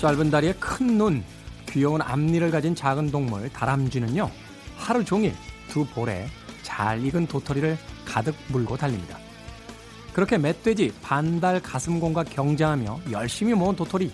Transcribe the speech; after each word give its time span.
짧은 0.00 0.30
다리에 0.30 0.54
큰 0.54 0.96
눈, 0.96 1.22
귀여운 1.68 2.00
앞니를 2.00 2.50
가진 2.50 2.74
작은 2.74 3.10
동물 3.10 3.50
다람쥐는요. 3.50 4.30
하루 4.74 5.04
종일 5.04 5.34
두 5.68 5.84
볼에 5.84 6.26
잘 6.62 7.04
익은 7.04 7.26
도토리를 7.26 7.76
가득 8.06 8.34
물고 8.48 8.78
달립니다. 8.78 9.18
그렇게 10.14 10.38
멧돼지, 10.38 10.94
반달, 11.02 11.60
가슴공과 11.60 12.24
경쟁하며 12.24 13.00
열심히 13.10 13.52
모은 13.52 13.76
도토리 13.76 14.10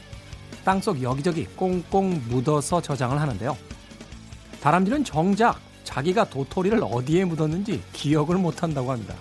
땅속 0.65 1.01
여기저기 1.03 1.45
꽁꽁 1.55 2.21
묻어서 2.29 2.83
저장을 2.83 3.21
하는데요. 3.21 3.57
다람쥐는 4.61 5.05
정작 5.05 5.61
자기가 5.85 6.29
도토리를 6.31 6.81
어디에 6.83 7.25
묻었는지 7.25 7.81
기억을 7.93 8.39
못한다고 8.39 8.91
합니다. 8.91 9.15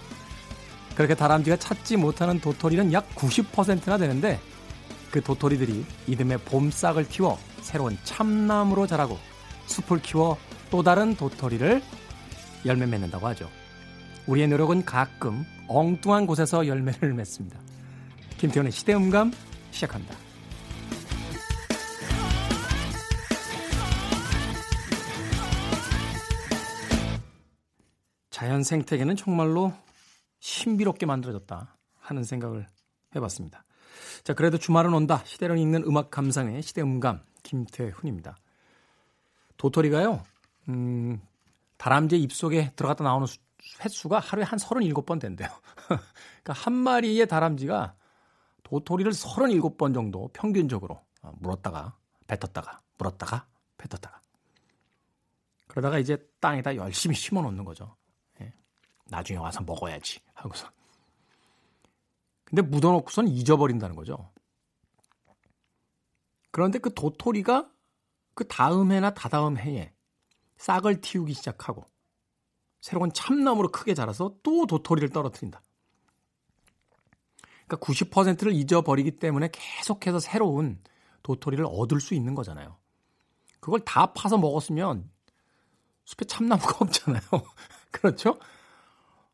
그렇게 0.95 1.13
다람쥐가 1.13 1.57
찾지 1.57 1.97
못하는 1.97 2.41
도토리는 2.41 2.91
약 2.91 3.07
90%나 3.13 3.99
되는데 3.99 4.39
그 5.15 5.21
도토리들이 5.21 5.85
이듬해 6.07 6.35
봄싹을 6.35 7.07
틔워 7.07 7.39
새로운 7.61 7.97
참나무로 8.03 8.85
자라고 8.85 9.17
숲을 9.65 10.01
키워 10.01 10.37
또 10.69 10.83
다른 10.83 11.15
도토리를 11.15 11.81
열매 12.65 12.85
맺는다고 12.85 13.25
하죠. 13.27 13.49
우리의 14.27 14.49
노력은 14.49 14.83
가끔 14.83 15.45
엉뚱한 15.69 16.27
곳에서 16.27 16.67
열매를 16.67 17.13
맺습니다. 17.13 17.57
김태훈의 18.37 18.73
시대음감 18.73 19.31
시작합니다. 19.71 20.17
자연 28.31 28.63
생태계는 28.63 29.15
정말로 29.15 29.71
신비롭게 30.41 31.05
만들어졌다 31.05 31.77
하는 32.01 32.23
생각을 32.25 32.67
해봤습니다. 33.15 33.64
자, 34.23 34.33
그래도 34.33 34.57
주말은 34.57 34.93
온다. 34.93 35.21
시대를 35.25 35.57
읽는 35.57 35.83
음악 35.83 36.11
감상의 36.11 36.61
시대 36.61 36.81
음감 36.81 37.21
김태훈입니다. 37.43 38.37
도토리가요, 39.57 40.23
음, 40.69 41.21
다람쥐 41.77 42.17
입속에 42.17 42.71
들어갔다 42.75 43.03
나오는 43.03 43.27
수, 43.27 43.37
횟수가 43.83 44.19
하루에 44.19 44.43
한 44.43 44.59
37번 44.59 45.19
된대요. 45.19 45.49
그러니까 46.43 46.53
한 46.53 46.73
마리의 46.73 47.27
다람쥐가 47.27 47.95
도토리를 48.63 49.11
37번 49.11 49.93
정도 49.93 50.29
평균적으로 50.33 50.99
어, 51.21 51.31
물었다가 51.39 51.95
뱉었다가 52.27 52.81
물었다가 52.97 53.45
뱉었다가 53.77 54.19
그러다가 55.67 55.99
이제 55.99 56.17
땅에다 56.39 56.75
열심히 56.75 57.15
심어 57.15 57.41
놓는 57.41 57.63
거죠. 57.65 57.95
예. 58.41 58.53
나중에 59.05 59.37
와서 59.37 59.61
먹어야지 59.61 60.19
하고서. 60.33 60.69
근데 62.45 62.61
묻어놓고선 62.61 63.27
잊어버린다는 63.27 63.95
거죠. 63.95 64.31
그런데 66.51 66.79
그 66.79 66.93
도토리가 66.93 67.69
그 68.33 68.47
다음 68.47 68.91
해나 68.91 69.13
다다음 69.13 69.57
해에 69.57 69.93
싹을 70.57 71.01
틔우기 71.01 71.33
시작하고 71.33 71.85
새로운 72.79 73.11
참나무로 73.11 73.71
크게 73.71 73.93
자라서 73.93 74.35
또 74.43 74.65
도토리를 74.65 75.09
떨어뜨린다. 75.09 75.61
그러니까 77.67 77.77
90%를 77.77 78.53
잊어버리기 78.53 79.17
때문에 79.17 79.49
계속해서 79.51 80.19
새로운 80.19 80.81
도토리를 81.23 81.65
얻을 81.67 81.99
수 81.99 82.13
있는 82.13 82.35
거잖아요. 82.35 82.77
그걸 83.59 83.79
다 83.79 84.13
파서 84.13 84.37
먹었으면 84.37 85.09
숲에 86.05 86.25
참나무가 86.25 86.77
없잖아요. 86.85 87.21
그렇죠? 87.89 88.39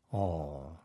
어. 0.08 0.81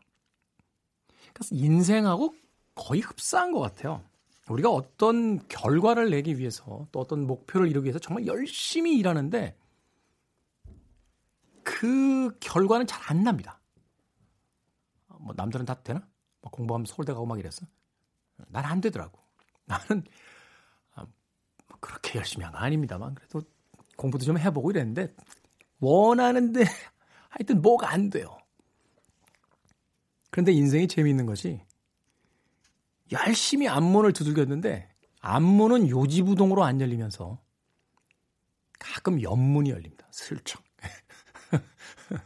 인생하고 1.50 2.34
거의 2.74 3.00
흡사한 3.00 3.52
것 3.52 3.60
같아요. 3.60 4.02
우리가 4.48 4.70
어떤 4.70 5.46
결과를 5.48 6.10
내기 6.10 6.38
위해서 6.38 6.86
또 6.92 7.00
어떤 7.00 7.26
목표를 7.26 7.68
이루기 7.68 7.86
위해서 7.86 7.98
정말 7.98 8.26
열심히 8.26 8.96
일하는데 8.96 9.56
그 11.64 12.36
결과는 12.40 12.86
잘 12.86 12.98
안 13.10 13.22
납니다. 13.24 13.60
뭐 15.20 15.34
남들은 15.36 15.64
다 15.66 15.74
되나? 15.82 16.00
뭐 16.40 16.50
공부하면 16.50 16.86
서울대 16.86 17.12
가고 17.12 17.26
막 17.26 17.38
이랬어. 17.38 17.66
난 18.48 18.64
안 18.64 18.80
되더라고. 18.80 19.18
나는 19.66 20.04
아, 20.94 21.02
뭐 21.66 21.78
그렇게 21.80 22.18
열심히 22.18 22.44
한거 22.44 22.58
아닙니다만 22.58 23.14
그래도 23.14 23.42
공부도 23.96 24.24
좀 24.24 24.38
해보고 24.38 24.70
이랬는데 24.70 25.14
원하는데 25.80 26.64
하여튼 27.30 27.60
뭐가 27.62 27.90
안 27.90 28.10
돼요. 28.10 28.36
그런데 30.38 30.52
인생이 30.52 30.86
재미있는 30.86 31.26
것이 31.26 31.60
열심히 33.10 33.66
앞문을 33.66 34.12
두들겼는데 34.12 34.88
앞문은 35.18 35.88
요지부동으로 35.88 36.62
안 36.62 36.80
열리면서 36.80 37.42
가끔 38.78 39.20
옆문이 39.20 39.70
열립니다. 39.70 40.06
슬쩍. 40.12 40.62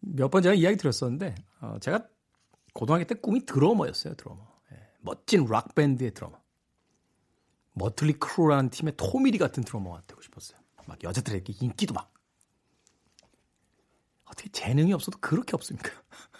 몇 0.00 0.32
번 0.32 0.42
제가 0.42 0.56
이야기 0.56 0.76
드렸었는데 0.76 1.36
어, 1.60 1.78
제가 1.80 2.08
고등학교 2.72 3.04
때 3.04 3.14
꿈이 3.14 3.46
드러머였어요. 3.46 4.14
드러머. 4.14 4.44
예, 4.72 4.76
멋진 4.98 5.46
락 5.46 5.76
밴드의 5.76 6.12
드러머. 6.12 6.42
Mötley 7.74 8.14
Crüe라는 8.14 8.70
팀의 8.70 8.94
토미리 8.96 9.38
같은 9.38 9.62
드러머가 9.62 10.02
되고 10.08 10.20
싶었어요. 10.20 10.58
막 10.86 11.00
여자들에게 11.04 11.52
인기도 11.60 11.94
막. 11.94 12.12
어떻게 14.24 14.50
재능이 14.50 14.92
없어도 14.92 15.18
그렇게 15.20 15.54
없습니까? 15.54 15.90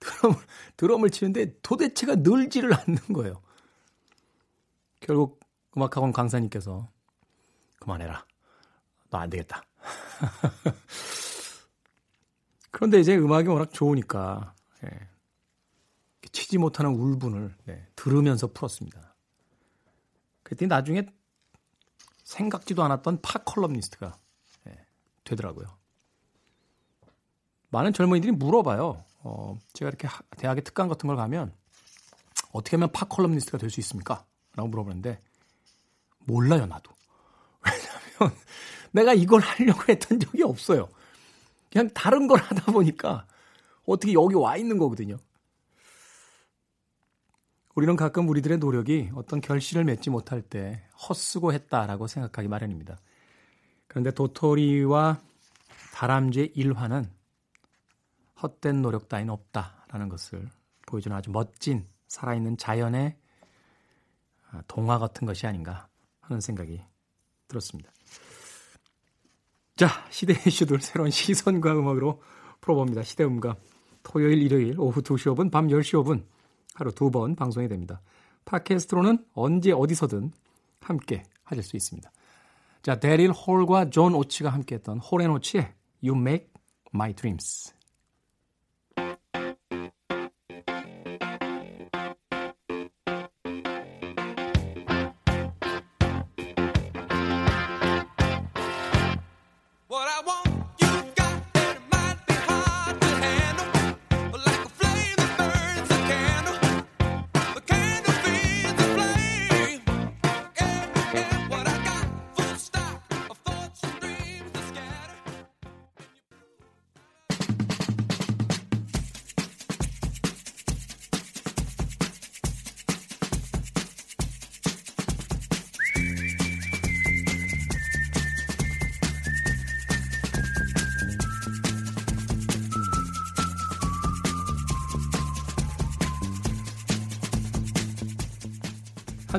드럼을, 0.00 0.36
드럼을 0.76 1.10
치는데 1.10 1.58
도대체가 1.62 2.16
늘지를 2.16 2.72
않는 2.74 2.98
거예요. 3.14 3.40
결국 5.00 5.40
음악학원 5.76 6.12
강사님께서 6.12 6.88
그만해라. 7.80 8.24
너 9.10 9.18
안 9.18 9.30
되겠다. 9.30 9.62
그런데 12.70 13.00
이제 13.00 13.16
음악이 13.16 13.48
워낙 13.48 13.72
좋으니까 13.72 14.54
예, 14.84 15.08
치지 16.30 16.58
못하는 16.58 16.92
울분을 16.92 17.56
네, 17.64 17.86
들으면서 17.96 18.48
풀었습니다. 18.48 19.14
그랬더니 20.42 20.68
나중에 20.68 21.06
생각지도 22.22 22.82
않았던 22.84 23.22
팝컬럼니스트가 23.22 24.16
예, 24.68 24.86
되더라고요. 25.24 25.66
많은 27.70 27.92
젊은이들이 27.92 28.32
물어봐요. 28.32 29.04
어, 29.20 29.58
제가 29.72 29.88
이렇게 29.88 30.08
대학에 30.36 30.60
특강 30.60 30.88
같은 30.88 31.06
걸 31.06 31.16
가면 31.16 31.52
어떻게 32.52 32.76
하면 32.76 32.90
팝컬럼니스트가 32.92 33.58
될 33.58 33.70
수 33.70 33.80
있습니까? 33.80 34.24
라고 34.54 34.68
물어보는데 34.68 35.20
몰라요, 36.20 36.66
나도. 36.66 36.92
왜냐하면 37.64 38.38
내가 38.92 39.14
이걸 39.14 39.40
하려고 39.40 39.82
했던 39.88 40.20
적이 40.20 40.42
없어요. 40.44 40.88
그냥 41.70 41.88
다른 41.94 42.26
걸 42.26 42.38
하다 42.40 42.72
보니까 42.72 43.26
어떻게 43.84 44.12
여기 44.12 44.34
와 44.34 44.56
있는 44.56 44.78
거거든요. 44.78 45.16
우리는 47.74 47.94
가끔 47.96 48.28
우리들의 48.28 48.58
노력이 48.58 49.10
어떤 49.14 49.40
결실을 49.40 49.84
맺지 49.84 50.10
못할 50.10 50.42
때 50.42 50.82
헛수고 51.08 51.52
했다라고 51.52 52.06
생각하기 52.08 52.48
마련입니다. 52.48 52.98
그런데 53.86 54.10
도토리와 54.10 55.20
다람쥐의 55.94 56.52
일화는 56.54 57.08
헛된 58.42 58.82
노력 58.82 59.08
따윈 59.08 59.30
없다라는 59.30 60.08
것을 60.08 60.48
보여주는 60.86 61.16
아주 61.16 61.30
멋진 61.30 61.86
살아있는 62.08 62.56
자연의 62.56 63.16
동화 64.66 64.98
같은 64.98 65.26
것이 65.26 65.46
아닌가 65.46 65.88
하는 66.20 66.40
생각이 66.40 66.80
들었습니다. 67.48 67.90
자, 69.76 69.88
시대의 70.10 70.40
이슈들 70.46 70.80
새로운 70.80 71.10
시선과 71.10 71.72
음악으로 71.72 72.22
풀어봅니다. 72.60 73.02
시대 73.02 73.24
음감. 73.24 73.54
토요일, 74.02 74.42
일요일 74.42 74.78
오후 74.80 75.02
2시 75.02 75.34
5분, 75.34 75.50
밤 75.50 75.68
10시 75.68 76.02
5분 76.02 76.24
하루 76.74 76.92
두 76.92 77.10
번 77.10 77.34
방송이 77.34 77.68
됩니다. 77.68 78.00
팟캐스트로는 78.44 79.26
언제 79.34 79.72
어디서든 79.72 80.32
함께 80.80 81.22
하실 81.44 81.62
수 81.62 81.76
있습니다. 81.76 82.10
자, 82.82 82.98
데릴 82.98 83.30
홀과 83.30 83.90
존 83.90 84.14
오치가 84.14 84.50
함께했던 84.50 84.98
Hall & 85.00 85.30
Oates의 85.30 85.74
You 86.02 86.18
Make 86.18 86.48
My 86.94 87.12
Dreams 87.12 87.74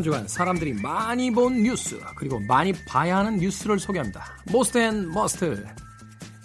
주간 0.09 0.27
사람들이 0.27 0.73
많이 0.73 1.29
본 1.29 1.61
뉴스 1.61 2.01
그리고 2.15 2.39
많이 2.39 2.73
봐야 2.73 3.17
하는 3.17 3.37
뉴스를 3.37 3.77
소개합니다. 3.77 4.25
Most 4.51 4.79
and 4.79 5.07
Must 5.11 5.63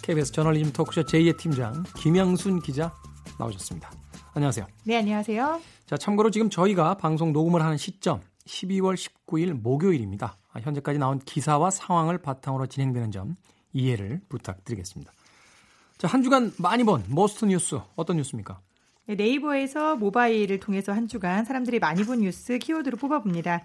KBS 0.03 0.33
저널리즘 0.33 0.71
토크쇼 0.71 1.01
J의 1.01 1.35
팀장 1.35 1.83
김양순 1.97 2.59
기자 2.59 2.93
나오셨습니다. 3.39 3.91
안녕하세요. 4.35 4.67
네, 4.83 4.97
안녕하세요. 4.97 5.61
자, 5.87 5.97
참고로 5.97 6.29
지금 6.29 6.51
저희가 6.51 6.97
방송 6.97 7.33
녹음을 7.33 7.63
하는 7.63 7.75
시점 7.77 8.21
12월 8.45 8.93
19일 8.93 9.53
목요일입니다. 9.53 10.37
아, 10.53 10.59
현재까지 10.59 10.99
나온 10.99 11.17
기사와 11.17 11.71
상황을 11.71 12.19
바탕으로 12.19 12.67
진행되는 12.67 13.09
점 13.09 13.35
이해를 13.73 14.21
부탁드리겠습니다. 14.29 15.11
자, 15.97 16.07
한 16.07 16.21
주간 16.21 16.53
많이 16.59 16.83
본 16.83 17.03
Most 17.09 17.45
뉴스 17.45 17.79
어떤 17.95 18.17
뉴스입니까? 18.17 18.59
네, 19.07 19.15
네이버에서 19.15 19.97
모바일을 19.97 20.59
통해서 20.59 20.91
한 20.91 21.07
주간 21.07 21.45
사람들이 21.45 21.79
많이 21.79 22.03
본 22.03 22.19
뉴스 22.21 22.57
키워드로 22.57 22.97
뽑아봅니다. 22.97 23.61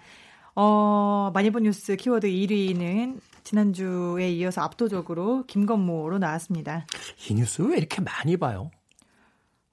어, 0.55 1.31
많이 1.33 1.49
본 1.49 1.63
뉴스 1.63 1.95
키워드 1.95 2.27
1위는 2.27 3.19
지난주에 3.43 4.29
이어서 4.33 4.61
압도적으로 4.61 5.45
김건모로 5.47 6.19
나왔습니다. 6.19 6.85
이 7.27 7.33
뉴스 7.33 7.61
왜 7.63 7.77
이렇게 7.77 8.01
많이 8.01 8.37
봐요? 8.37 8.69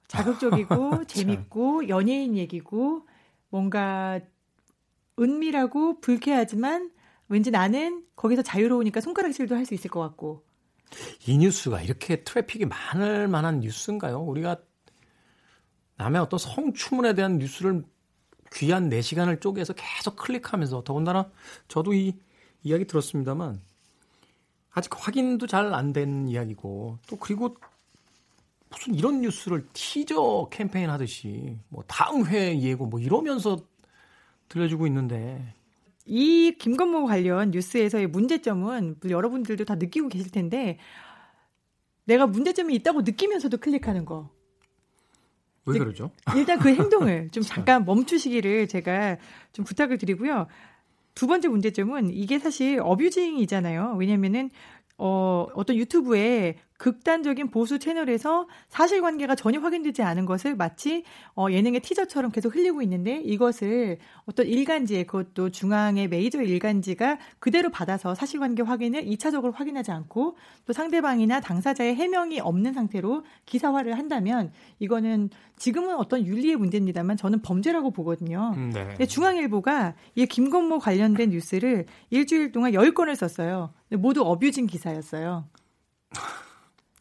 자극적이고 0.07 1.05
재밌고 1.05 1.89
연예인 1.89 2.35
얘기고 2.37 3.07
뭔가 3.51 4.21
은밀하고 5.19 6.01
불쾌하지만 6.01 6.91
왠지 7.29 7.51
나는 7.51 8.05
거기서 8.17 8.41
자유로우니까 8.41 9.03
손가락질도 9.03 9.55
할 9.55 9.67
수 9.67 9.75
있을 9.75 9.91
것 9.91 10.01
같고. 10.01 10.45
이 11.27 11.37
뉴스가 11.37 11.83
이렇게 11.83 12.25
트래픽이 12.25 12.65
많을 12.65 13.29
만한 13.29 13.61
뉴스인가요? 13.61 14.21
우리가 14.23 14.57
남의 15.99 16.21
어떤 16.23 16.39
성추문에 16.39 17.15
대한 17.15 17.39
뉴스를 17.39 17.85
귀한 18.55 18.89
4시간을 18.89 19.41
쪼개서 19.41 19.75
계속 19.75 20.17
클릭하면서 20.17 20.85
더군다나 20.85 21.31
저도 21.69 21.93
이 21.93 22.15
이야기 22.63 22.87
들었습니다만 22.87 23.61
아직 24.73 24.93
확인도 24.97 25.47
잘 25.47 25.75
안 25.75 25.93
된 25.93 26.29
이야기고 26.29 26.99
또 27.09 27.17
그리고 27.17 27.57
무슨 28.71 28.95
이런 28.95 29.21
뉴스를 29.23 29.67
티저 29.73 30.49
캠페인 30.51 30.91
하듯이 30.91 31.59
뭐 31.69 31.83
다음 31.87 32.27
회 32.27 32.59
예고 32.61 32.87
뭐 32.87 33.01
이러면서 33.01 33.59
들려주고 34.49 34.87
있는데 34.87 35.55
이 36.07 36.57
김건모 36.59 37.07
관련 37.07 37.51
뉴스에서의 37.51 38.07
문제점은 38.07 38.97
여러분들도 39.09 39.65
다 39.65 39.75
느끼고 39.75 40.09
계실 40.09 40.31
텐데 40.31 40.79
내가 42.05 42.27
문제점이 42.27 42.75
있다고 42.77 43.03
느끼면서도 43.03 43.59
클릭하는 43.59 44.05
거. 44.07 44.31
왜 45.73 45.79
그러죠? 45.79 46.11
일단 46.37 46.59
그 46.59 46.69
행동을 46.75 47.29
좀 47.33 47.43
잠깐 47.43 47.85
멈추시기를 47.85 48.69
제가 48.69 49.17
좀 49.53 49.65
부탁을 49.65 49.99
드리고요. 49.99 50.47
두 51.15 51.27
번째 51.27 51.49
문제점은 51.49 52.11
이게 52.11 52.39
사실 52.39 52.81
어뷰징이잖아요. 52.81 53.97
왜냐면은 53.99 54.51
어, 54.99 55.47
어떤 55.55 55.77
유튜브에 55.77 56.57
극단적인 56.79 57.51
보수 57.51 57.79
채널에서 57.79 58.49
사실관계가 58.69 59.35
전혀 59.35 59.61
확인되지 59.61 60.03
않은 60.03 60.25
것을 60.27 60.57
마치 60.57 61.05
어, 61.37 61.49
예능의 61.51 61.81
티저처럼 61.81 62.31
계속 62.31 62.55
흘리고 62.55 62.83
있는데 62.83 63.21
이것을 63.21 63.99
어떤 64.27 64.47
일간지에 64.47 65.03
그것도 65.05 65.51
중앙의 65.51 66.09
메이저 66.09 66.41
일간지가 66.41 67.19
그대로 67.41 67.71
받아서 67.71 68.15
사실관계 68.15 68.63
확인을 68.63 69.05
2차적으로 69.05 69.53
확인하지 69.53 69.91
않고 69.91 70.37
또 70.67 70.73
상대방이나 70.73 71.41
당사자의 71.41 71.97
해명이 71.97 72.41
없는 72.41 72.73
상태로 72.73 73.25
기사화를 73.45 73.99
한다면 73.99 74.53
이거는 74.79 75.31
지금은 75.57 75.97
어떤 75.97 76.25
윤리의 76.25 76.57
문제입니다만 76.57 77.17
저는 77.17 77.43
범죄라고 77.43 77.91
보거든요. 77.91 78.55
음, 78.57 78.71
네. 78.71 79.05
중앙일보가 79.05 79.95
이 80.15 80.27
김건모 80.27 80.79
관련된 80.79 81.31
뉴스를 81.31 81.87
일주일 82.11 82.53
동안 82.53 82.73
10건을 82.73 83.17
썼어요. 83.17 83.75
모두 83.91 84.23
어뷰징 84.23 84.67
기사였어요. 84.67 85.49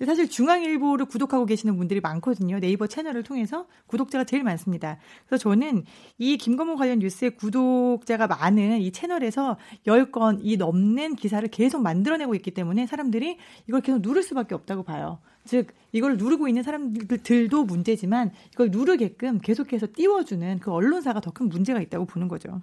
사실 0.05 0.29
중앙일보를 0.29 1.05
구독하고 1.05 1.45
계시는 1.45 1.77
분들이 1.77 1.99
많거든요. 2.01 2.59
네이버 2.59 2.87
채널을 2.87 3.23
통해서 3.23 3.65
구독자가 3.87 4.23
제일 4.25 4.43
많습니다. 4.43 4.97
그래서 5.25 5.41
저는 5.41 5.85
이 6.17 6.37
김건모 6.37 6.75
관련 6.75 6.99
뉴스의 6.99 7.35
구독자가 7.37 8.27
많은 8.27 8.79
이 8.79 8.91
채널에서 8.91 9.57
10건 9.85 10.39
이 10.41 10.57
넘는 10.57 11.15
기사를 11.15 11.47
계속 11.49 11.81
만들어내고 11.81 12.35
있기 12.35 12.51
때문에 12.51 12.85
사람들이 12.85 13.37
이걸 13.67 13.81
계속 13.81 14.01
누를 14.01 14.21
수밖에 14.23 14.53
없다고 14.55 14.83
봐요. 14.83 15.19
즉 15.45 15.67
이걸 15.93 16.17
누르고 16.17 16.47
있는 16.47 16.61
사람들도 16.61 17.63
문제지만 17.63 18.31
이걸 18.53 18.69
누르게끔 18.69 19.39
계속해서 19.39 19.87
띄워주는 19.95 20.59
그 20.59 20.71
언론사가 20.71 21.21
더 21.21 21.31
큰 21.31 21.49
문제가 21.49 21.79
있다고 21.81 22.05
보는 22.05 22.27
거죠. 22.27 22.61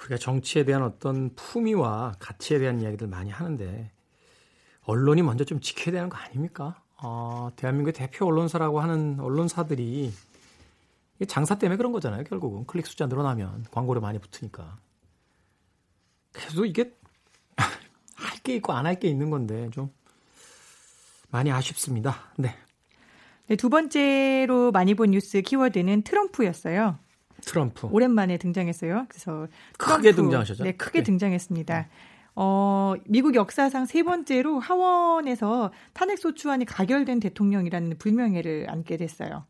우리가 0.00 0.18
정치에 0.18 0.64
대한 0.64 0.82
어떤 0.82 1.34
품위와 1.34 2.14
가치에 2.18 2.58
대한 2.58 2.80
이야기들 2.80 3.08
많이 3.08 3.30
하는데 3.30 3.90
언론이 4.86 5.22
먼저 5.22 5.44
좀 5.44 5.60
지켜야 5.60 5.92
되는 5.92 6.08
거 6.08 6.16
아닙니까? 6.16 6.80
어, 7.02 7.50
대한민국의 7.56 7.92
대표 7.92 8.26
언론사라고 8.26 8.80
하는 8.80 9.20
언론사들이 9.20 10.12
장사 11.28 11.56
때문에 11.58 11.76
그런 11.76 11.92
거잖아요. 11.92 12.24
결국은 12.24 12.64
클릭 12.66 12.86
숫자 12.86 13.06
늘어나면 13.06 13.66
광고를 13.70 14.00
많이 14.00 14.18
붙으니까. 14.18 14.78
그래도 16.32 16.64
이게 16.64 16.94
할 18.16 18.40
게 18.42 18.54
있고 18.56 18.72
안 18.72 18.86
할 18.86 18.98
게 19.00 19.08
있는 19.08 19.30
건데 19.30 19.68
좀 19.72 19.90
많이 21.30 21.50
아쉽습니다. 21.50 22.16
네. 22.36 22.54
네. 23.48 23.56
두 23.56 23.68
번째로 23.68 24.70
많이 24.72 24.94
본 24.94 25.10
뉴스 25.10 25.40
키워드는 25.42 26.02
트럼프였어요. 26.02 26.98
트럼프. 27.42 27.88
오랜만에 27.88 28.38
등장했어요. 28.38 29.06
그래서 29.08 29.46
트럼프, 29.78 29.96
크게 29.96 30.12
등장하셨죠? 30.12 30.64
네, 30.64 30.72
크게 30.72 31.00
네. 31.00 31.04
등장했습니다. 31.04 31.74
네. 31.80 31.88
어, 32.36 32.94
미국 33.06 33.34
역사상 33.34 33.86
세 33.86 34.02
번째로 34.02 34.60
하원에서 34.60 35.72
탄핵소추안이 35.94 36.66
가결된 36.66 37.18
대통령이라는 37.18 37.96
불명예를 37.98 38.66
안게 38.68 38.98
됐어요. 38.98 39.46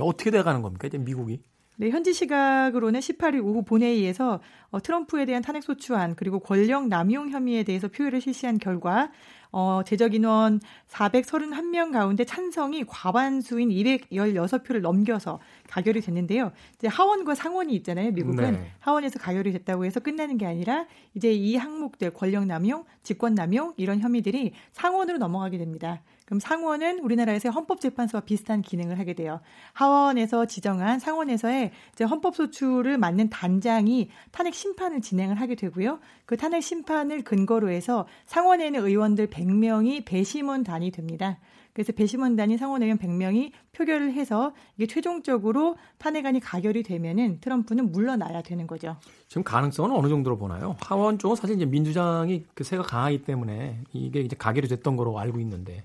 어떻게 0.00 0.30
돼가는 0.30 0.62
겁니까, 0.62 0.88
이제 0.88 0.98
미국이? 0.98 1.42
네, 1.76 1.90
현지 1.90 2.12
시각으로는 2.12 3.00
18일 3.00 3.44
오후 3.44 3.62
본회의에서 3.62 4.40
어, 4.70 4.80
트럼프에 4.80 5.26
대한 5.26 5.42
탄핵소추안 5.42 6.14
그리고 6.14 6.38
권력 6.38 6.88
남용 6.88 7.30
혐의에 7.30 7.62
대해서 7.62 7.88
표결을 7.88 8.20
실시한 8.20 8.58
결과 8.58 9.10
어, 9.56 9.82
제적 9.84 10.14
인원 10.14 10.58
431명 10.88 11.92
가운데 11.92 12.24
찬성이 12.24 12.82
과반수인 12.84 13.68
216표를 13.68 14.80
넘겨서 14.80 15.38
가결이 15.68 16.00
됐는데요. 16.00 16.50
이제 16.74 16.88
하원과 16.88 17.36
상원이 17.36 17.72
있잖아요. 17.76 18.10
미국은 18.10 18.54
네. 18.54 18.72
하원에서 18.80 19.20
가결이 19.20 19.52
됐다고 19.52 19.84
해서 19.84 20.00
끝나는 20.00 20.38
게 20.38 20.46
아니라 20.46 20.86
이제 21.14 21.32
이 21.32 21.54
항목들 21.54 22.10
권력 22.14 22.46
남용, 22.46 22.84
직권 23.04 23.36
남용 23.36 23.74
이런 23.76 24.00
혐의들이 24.00 24.54
상원으로 24.72 25.18
넘어가게 25.18 25.56
됩니다. 25.56 26.02
그럼 26.24 26.40
상원은 26.40 27.00
우리나라에서의 27.00 27.52
헌법재판소와 27.52 28.22
비슷한 28.22 28.62
기능을 28.62 28.98
하게 28.98 29.12
돼요. 29.12 29.40
하원에서 29.74 30.46
지정한 30.46 30.98
상원에서의 30.98 31.70
헌법소추를 32.00 32.96
맡는 32.96 33.28
단장이 33.28 34.08
탄핵 34.30 34.54
심판을 34.54 35.02
진행을 35.02 35.38
하게 35.38 35.54
되고요. 35.54 36.00
그 36.24 36.36
탄핵 36.38 36.62
심판을 36.62 37.22
근거로 37.22 37.68
해서 37.68 38.06
상원에 38.24 38.66
있는 38.66 38.84
의원들 38.86 39.26
100 39.26 39.43
명이 39.52 40.04
배심원단이 40.04 40.90
됩니다. 40.90 41.38
그래서 41.72 41.92
배심원단이 41.92 42.56
상원의원 42.56 42.98
100명이 42.98 43.50
표결을 43.72 44.12
해서 44.12 44.52
이게 44.76 44.86
최종적으로 44.86 45.76
탄핵안이 45.98 46.38
가결이 46.40 46.84
되면은 46.84 47.40
트럼프는 47.40 47.90
물러나야 47.90 48.42
되는 48.42 48.66
거죠. 48.66 48.96
지금 49.26 49.42
가능성은 49.42 49.90
어느 49.90 50.08
정도로 50.08 50.38
보나요? 50.38 50.76
하원 50.80 51.18
쪽은 51.18 51.34
사실 51.36 51.56
이제 51.56 51.66
민주당이 51.66 52.44
그 52.54 52.62
세가 52.62 52.84
강하기 52.84 53.24
때문에 53.24 53.80
이게 53.92 54.20
이제 54.20 54.36
가결이 54.36 54.68
됐던 54.68 54.96
거로 54.96 55.18
알고 55.18 55.40
있는데 55.40 55.84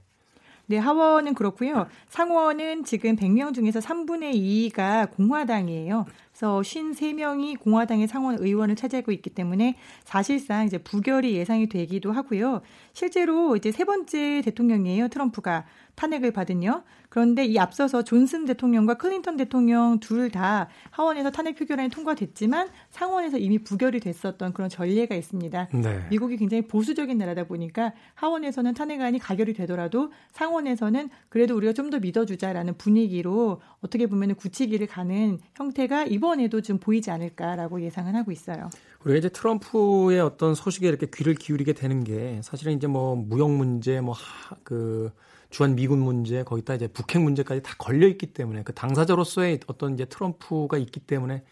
네, 0.68 0.78
하원은 0.78 1.34
그렇고요. 1.34 1.88
상원은 2.10 2.84
지금 2.84 3.16
100명 3.16 3.56
중에서 3.56 3.80
3분의 3.80 4.36
2가 4.72 5.10
공화당이에요. 5.16 6.06
그래서 6.40 6.62
53명이 6.62 7.60
공화당의 7.60 8.08
상원 8.08 8.38
의원을 8.40 8.78
차지하고 8.78 9.12
있기 9.12 9.30
때문에 9.32 9.76
사실상 10.06 10.66
이제 10.66 10.78
부결이 10.78 11.36
예상이 11.36 11.68
되기도 11.68 12.14
하고요. 12.14 12.62
실제로 12.94 13.58
이제 13.58 13.74
세 13.74 13.84
번째 13.84 14.42
대통령이에요. 14.46 15.10
트럼프가 15.10 15.66
탄핵을 15.96 16.32
받은요. 16.32 16.84
그런데 17.10 17.44
이 17.44 17.58
앞서서 17.58 18.04
존슨 18.04 18.46
대통령과 18.46 18.94
클린턴 18.94 19.36
대통령 19.36 20.00
둘 20.00 20.30
다 20.30 20.70
하원에서 20.92 21.32
탄핵 21.32 21.56
표결안이 21.58 21.90
통과됐지만 21.90 22.70
상원에서 22.92 23.38
이미 23.40 23.58
부결이 23.58 24.00
됐었던 24.00 24.54
그런 24.54 24.70
전례가 24.70 25.16
있습니다. 25.16 25.70
네. 25.74 26.06
미국이 26.12 26.38
굉장히 26.38 26.62
보수적인 26.68 27.18
나라다 27.18 27.46
보니까 27.46 27.94
하원에서는 28.14 28.76
탄핵안이 28.76 29.18
가결이 29.18 29.54
되더라도 29.54 30.12
상원에서는 30.32 31.10
그래도 31.28 31.56
우리가 31.58 31.74
좀 31.74 31.90
더 31.90 31.98
믿어주자라는 31.98 32.78
분위기로 32.78 33.62
어떻게 33.82 34.06
보면 34.06 34.36
굳히기를 34.36 34.86
가는 34.86 35.40
형태가 35.56 36.04
이번 36.04 36.29
에도 36.38 36.62
좀 36.62 36.78
보이지 36.78 37.10
않을까라고 37.10 37.82
예상을 37.82 38.14
하고 38.16 38.32
있어요. 38.32 38.70
우리가 39.04 39.18
이제 39.18 39.30
트럼프의 39.30 40.20
어떤 40.20 40.54
소식에 40.54 40.88
이렇게 40.88 41.08
귀를 41.12 41.34
기울이게 41.34 41.74
되는 41.74 42.04
게 42.04 42.42
사실은 42.44 42.74
이제 42.74 42.88
뭐 42.88 43.16
무역 43.16 43.50
문제, 43.52 44.02
뭐그 44.02 45.12
주한 45.50 45.76
미군 45.76 46.00
문제, 46.00 46.44
거기다 46.44 46.76
이제 46.76 46.88
북핵 46.88 47.22
문제까지 47.22 47.64
다 47.64 47.74
걸려 47.78 48.08
있기 48.08 48.28
때문에 48.28 48.64
그 48.64 48.74
당사자로서의 48.74 49.62
어떤 49.68 49.94
이제 49.96 50.06
트럼프가 50.06 50.78
있기 50.78 51.00
때문에 51.00 51.44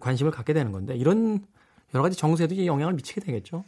관심을 0.00 0.32
갖게 0.32 0.52
되는 0.52 0.72
건데 0.72 0.96
이런 0.96 1.46
여러 1.94 2.02
가지 2.02 2.16
정세도 2.16 2.66
영향을 2.66 2.94
미치게 2.94 3.20
되겠죠. 3.20 3.64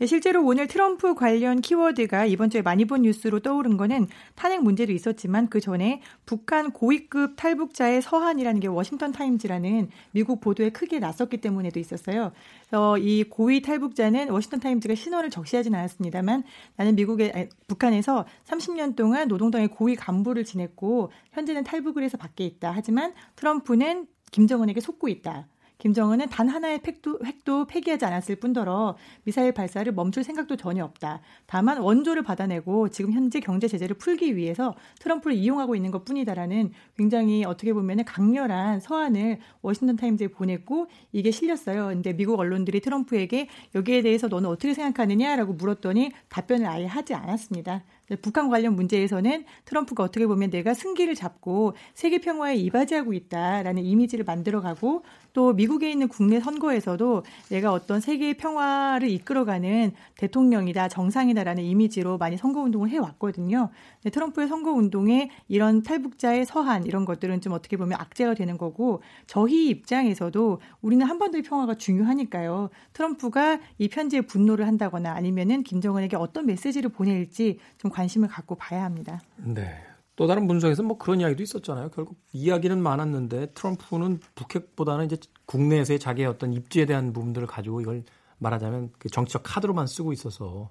네, 0.00 0.06
실제로 0.06 0.44
오늘 0.44 0.68
트럼프 0.68 1.16
관련 1.16 1.60
키워드가 1.60 2.26
이번 2.26 2.50
주에 2.50 2.62
많이 2.62 2.84
본 2.84 3.02
뉴스로 3.02 3.40
떠오른 3.40 3.76
거는 3.76 4.06
탄핵 4.36 4.62
문제도 4.62 4.92
있었지만 4.92 5.48
그 5.48 5.60
전에 5.60 6.02
북한 6.24 6.70
고위급 6.70 7.34
탈북자의 7.34 8.00
서한이라는 8.02 8.60
게 8.60 8.68
워싱턴 8.68 9.10
타임즈라는 9.10 9.90
미국 10.12 10.40
보도에 10.40 10.70
크게 10.70 11.00
났었기 11.00 11.38
때문에도 11.38 11.80
있었어요. 11.80 12.30
그래서 12.68 12.96
이 12.98 13.24
고위 13.24 13.60
탈북자는 13.60 14.30
워싱턴 14.30 14.60
타임즈가 14.60 14.94
신원을 14.94 15.30
적시하진 15.30 15.74
않았습니다만 15.74 16.44
나는 16.76 16.94
미국의 16.94 17.32
아니, 17.34 17.48
북한에서 17.66 18.24
30년 18.46 18.94
동안 18.94 19.26
노동당의 19.26 19.66
고위 19.66 19.96
간부를 19.96 20.44
지냈고 20.44 21.10
현재는 21.32 21.64
탈북을 21.64 22.04
해서 22.04 22.16
밖에 22.16 22.46
있다. 22.46 22.70
하지만 22.72 23.14
트럼프는 23.34 24.06
김정은에게 24.30 24.80
속고 24.80 25.08
있다. 25.08 25.48
김정은은 25.78 26.28
단 26.28 26.48
하나의 26.48 26.80
팩도, 26.82 27.20
핵도 27.24 27.66
폐기하지 27.66 28.04
않았을 28.04 28.36
뿐더러 28.36 28.96
미사일 29.22 29.52
발사를 29.52 29.90
멈출 29.92 30.24
생각도 30.24 30.56
전혀 30.56 30.84
없다. 30.84 31.20
다만 31.46 31.78
원조를 31.78 32.22
받아내고 32.24 32.88
지금 32.88 33.12
현재 33.12 33.38
경제 33.38 33.68
제재를 33.68 33.96
풀기 33.96 34.36
위해서 34.36 34.74
트럼프를 34.98 35.36
이용하고 35.36 35.76
있는 35.76 35.92
것 35.92 36.04
뿐이다라는 36.04 36.72
굉장히 36.96 37.44
어떻게 37.44 37.72
보면 37.72 38.04
강렬한 38.04 38.80
서한을 38.80 39.38
워싱턴 39.62 39.96
타임즈에 39.96 40.28
보냈고 40.28 40.88
이게 41.12 41.30
실렸어요. 41.30 41.88
근데 41.88 42.12
미국 42.12 42.40
언론들이 42.40 42.80
트럼프에게 42.80 43.48
여기에 43.76 44.02
대해서 44.02 44.26
너는 44.26 44.50
어떻게 44.50 44.74
생각하느냐라고 44.74 45.52
물었더니 45.52 46.10
답변을 46.28 46.66
아예 46.66 46.86
하지 46.86 47.14
않았습니다. 47.14 47.84
북한 48.16 48.48
관련 48.48 48.74
문제에서는 48.74 49.44
트럼프가 49.64 50.02
어떻게 50.02 50.26
보면 50.26 50.50
내가 50.50 50.74
승기를 50.74 51.14
잡고 51.14 51.74
세계 51.94 52.18
평화에 52.18 52.56
이바지하고 52.56 53.12
있다라는 53.12 53.84
이미지를 53.84 54.24
만들어가고 54.24 55.02
또 55.34 55.52
미국에 55.52 55.90
있는 55.90 56.08
국내 56.08 56.40
선거에서도 56.40 57.22
내가 57.50 57.72
어떤 57.72 58.00
세계 58.00 58.32
평화를 58.34 59.08
이끌어가는 59.08 59.92
대통령이다 60.16 60.88
정상이다라는 60.88 61.62
이미지로 61.62 62.18
많이 62.18 62.36
선거 62.36 62.60
운동을 62.62 62.88
해왔거든요. 62.90 63.70
트럼프의 64.10 64.48
선거 64.48 64.72
운동에 64.72 65.30
이런 65.46 65.82
탈북자의 65.82 66.46
서한 66.46 66.86
이런 66.86 67.04
것들은 67.04 67.40
좀 67.40 67.52
어떻게 67.52 67.76
보면 67.76 68.00
악재가 68.00 68.34
되는 68.34 68.58
거고 68.58 69.02
저희 69.26 69.68
입장에서도 69.68 70.60
우리는 70.80 71.06
한반도의 71.06 71.42
평화가 71.42 71.74
중요하니까요. 71.74 72.70
트럼프가 72.94 73.60
이 73.78 73.88
편지에 73.88 74.22
분노를 74.22 74.66
한다거나 74.66 75.12
아니면은 75.12 75.62
김정은에게 75.62 76.16
어떤 76.16 76.46
메시지를 76.46 76.90
보낼지 76.90 77.58
좀 77.76 77.90
관심을 77.98 78.28
갖고 78.28 78.54
봐야 78.54 78.84
합니다. 78.84 79.20
네. 79.36 79.76
또 80.14 80.26
다른 80.28 80.46
분석에서 80.46 80.82
뭐 80.84 80.98
그런 80.98 81.20
이야기도 81.20 81.42
있었잖아요. 81.42 81.90
결국 81.90 82.16
이야기는 82.32 82.80
많았는데 82.80 83.52
트럼프는 83.54 84.20
북핵보다는 84.36 85.06
이제 85.06 85.16
국내에서의 85.46 85.98
자기의 85.98 86.28
어떤 86.28 86.52
입지에 86.52 86.86
대한 86.86 87.12
부분들을 87.12 87.46
가지고 87.48 87.80
이걸 87.80 88.04
말하자면 88.38 88.90
그 88.98 89.08
정치적 89.08 89.42
카드로만 89.44 89.88
쓰고 89.88 90.12
있어서 90.12 90.70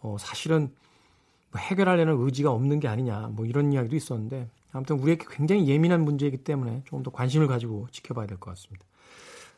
어 0.00 0.16
사실은 0.18 0.72
뭐 1.50 1.60
해결하려는 1.60 2.16
의지가 2.18 2.50
없는 2.50 2.80
게 2.80 2.88
아니냐 2.88 3.30
뭐 3.32 3.44
이런 3.44 3.72
이야기도 3.72 3.96
있었는데 3.96 4.48
아무튼 4.72 4.98
우리에게 4.98 5.26
굉장히 5.30 5.66
예민한 5.68 6.02
문제이기 6.04 6.38
때문에 6.38 6.82
조금 6.86 7.02
더 7.02 7.10
관심을 7.10 7.46
가지고 7.46 7.88
지켜봐야 7.90 8.26
될 8.26 8.38
것 8.38 8.50
같습니다. 8.52 8.84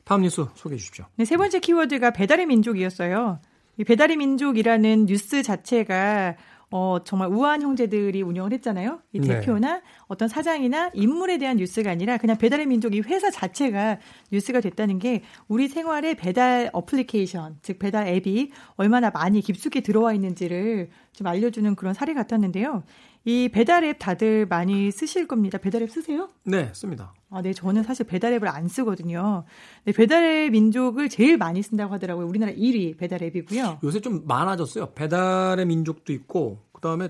다음 0.04 0.22
뉴스 0.22 0.44
소개해 0.54 0.78
주십시오. 0.78 1.04
네, 1.16 1.24
세 1.24 1.36
번째 1.36 1.60
키워드가 1.60 2.10
배달의 2.12 2.46
민족이었어요. 2.46 3.40
이 3.76 3.84
배달의 3.84 4.16
민족이라는 4.16 5.06
뉴스 5.06 5.42
자체가 5.42 6.36
어, 6.72 6.98
정말 7.04 7.28
우아한 7.28 7.62
형제들이 7.62 8.22
운영을 8.22 8.52
했잖아요. 8.52 9.00
이 9.12 9.18
네. 9.18 9.26
대표나 9.26 9.74
네. 9.74 9.82
어떤 10.06 10.28
사장이나 10.28 10.90
인물에 10.94 11.38
대한 11.38 11.56
뉴스가 11.56 11.90
아니라 11.90 12.16
그냥 12.16 12.38
배달의 12.38 12.66
민족 12.66 12.94
이 12.94 13.00
회사 13.00 13.30
자체가 13.30 13.98
뉴스가 14.30 14.60
됐다는 14.60 15.00
게 15.00 15.22
우리 15.48 15.66
생활에 15.66 16.14
배달 16.14 16.70
어플리케이션, 16.72 17.58
즉 17.62 17.80
배달 17.80 18.06
앱이 18.06 18.52
얼마나 18.76 19.10
많이 19.10 19.40
깊숙이 19.40 19.80
들어와 19.80 20.12
있는지를 20.12 20.90
좀 21.12 21.26
알려주는 21.26 21.74
그런 21.74 21.92
사례 21.92 22.14
같았는데요. 22.14 22.84
이 23.24 23.48
배달 23.50 23.84
앱 23.84 23.98
다들 23.98 24.46
많이 24.46 24.90
쓰실 24.90 25.26
겁니다. 25.26 25.58
배달 25.58 25.82
앱 25.82 25.90
쓰세요? 25.90 26.30
네, 26.44 26.70
씁니다. 26.72 27.14
아, 27.30 27.42
네, 27.42 27.52
저는 27.52 27.82
사실 27.82 28.06
배달 28.06 28.32
앱을 28.34 28.48
안 28.48 28.66
쓰거든요. 28.66 29.44
네, 29.84 29.92
배달의 29.92 30.50
민족을 30.52 31.08
제일 31.08 31.36
많이 31.36 31.62
쓴다고 31.62 31.92
하더라고요. 31.94 32.26
우리나라 32.26 32.52
1위 32.52 32.96
배달 32.96 33.22
앱이고요. 33.22 33.80
요새 33.84 34.00
좀 34.00 34.26
많아졌어요. 34.26 34.92
배달의 34.94 35.66
민족도 35.66 36.12
있고, 36.14 36.64
그 36.72 36.80
다음에 36.80 37.08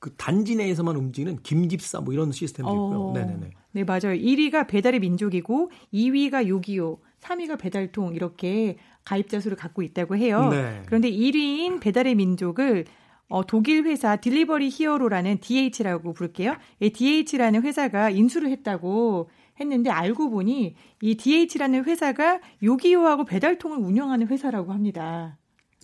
그 0.00 0.14
단지 0.16 0.56
내에서만 0.56 0.96
움직이는 0.96 1.38
김집사 1.42 2.00
뭐 2.00 2.14
이런 2.14 2.32
시스템도 2.32 2.70
있고요. 2.72 3.00
어, 3.08 3.12
네네네. 3.12 3.50
네, 3.72 3.84
맞아요. 3.84 4.14
1위가 4.14 4.66
배달의 4.68 5.00
민족이고, 5.00 5.70
2위가 5.92 6.48
요기요, 6.48 6.98
3위가 7.20 7.58
배달통 7.58 8.14
이렇게 8.14 8.78
가입자 9.04 9.40
수를 9.40 9.56
갖고 9.56 9.82
있다고 9.82 10.16
해요. 10.16 10.48
네. 10.50 10.82
그런데 10.86 11.10
1위인 11.10 11.80
배달의 11.80 12.14
민족을 12.14 12.84
어, 13.28 13.44
독일 13.44 13.84
회사 13.84 14.16
Delivery 14.16 14.68
Hero라는 14.70 15.38
DH라고 15.40 16.12
부를게요. 16.12 16.56
이 16.80 16.90
DH라는 16.90 17.62
회사가 17.62 18.10
인수를 18.10 18.50
했다고 18.50 19.28
했는데 19.58 19.90
알고 19.90 20.30
보니 20.30 20.76
이 21.00 21.16
DH라는 21.16 21.84
회사가 21.84 22.40
요기요하고 22.62 23.24
배달통을 23.24 23.78
운영하는 23.78 24.28
회사라고 24.28 24.72
합니다. 24.72 25.38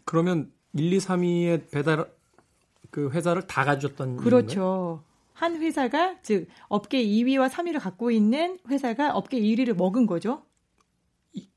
그러면 0.04 0.52
1, 0.74 0.92
2, 0.92 0.98
3위의 0.98 1.70
배달 1.70 2.06
그 2.90 3.10
회사를 3.10 3.46
다 3.46 3.64
가졌던 3.64 4.18
그렇죠. 4.18 5.02
한 5.32 5.56
회사가 5.56 6.16
즉 6.22 6.46
업계 6.68 7.02
2위와 7.04 7.48
3위를 7.48 7.80
갖고 7.80 8.10
있는 8.10 8.58
회사가 8.68 9.14
업계 9.16 9.40
1위를 9.40 9.74
먹은 9.74 10.06
거죠. 10.06 10.44
이, 11.32 11.48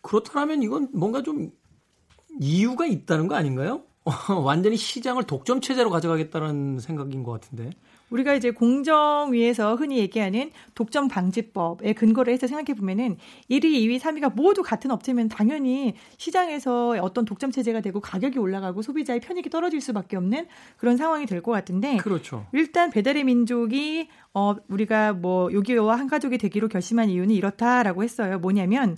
그렇다면 0.00 0.62
이건 0.62 0.88
뭔가 0.94 1.22
좀 1.22 1.50
이유가 2.40 2.86
있다는 2.86 3.26
거 3.26 3.34
아닌가요? 3.34 3.82
완전히 4.44 4.76
시장을 4.76 5.24
독점 5.24 5.60
체제로 5.60 5.90
가져가겠다는 5.90 6.78
생각인 6.80 7.22
것 7.22 7.32
같은데. 7.32 7.70
우리가 8.10 8.32
이제 8.34 8.50
공정 8.50 9.32
위에서 9.32 9.74
흔히 9.74 9.98
얘기하는 9.98 10.50
독점 10.74 11.08
방지법에 11.08 11.92
근거를 11.92 12.32
해서 12.32 12.46
생각해 12.46 12.74
보면은 12.74 13.18
1위, 13.50 13.64
2위, 13.64 13.98
3위가 13.98 14.34
모두 14.34 14.62
같은 14.62 14.90
업체면 14.90 15.28
당연히 15.28 15.92
시장에서 16.16 16.96
어떤 17.02 17.26
독점 17.26 17.50
체제가 17.50 17.82
되고 17.82 18.00
가격이 18.00 18.38
올라가고 18.38 18.80
소비자의 18.80 19.20
편익이 19.20 19.50
떨어질 19.50 19.82
수밖에 19.82 20.16
없는 20.16 20.46
그런 20.78 20.96
상황이 20.96 21.26
될 21.26 21.42
것 21.42 21.52
같은데. 21.52 21.98
그렇죠. 21.98 22.46
일단 22.52 22.90
배달의 22.90 23.24
민족이 23.24 24.08
어 24.34 24.56
우리가 24.68 25.12
뭐 25.12 25.52
요기요와 25.52 25.96
한 25.98 26.08
가족이 26.08 26.38
되기로 26.38 26.68
결심한 26.68 27.10
이유는 27.10 27.34
이렇다라고 27.34 28.02
했어요. 28.02 28.38
뭐냐면 28.38 28.96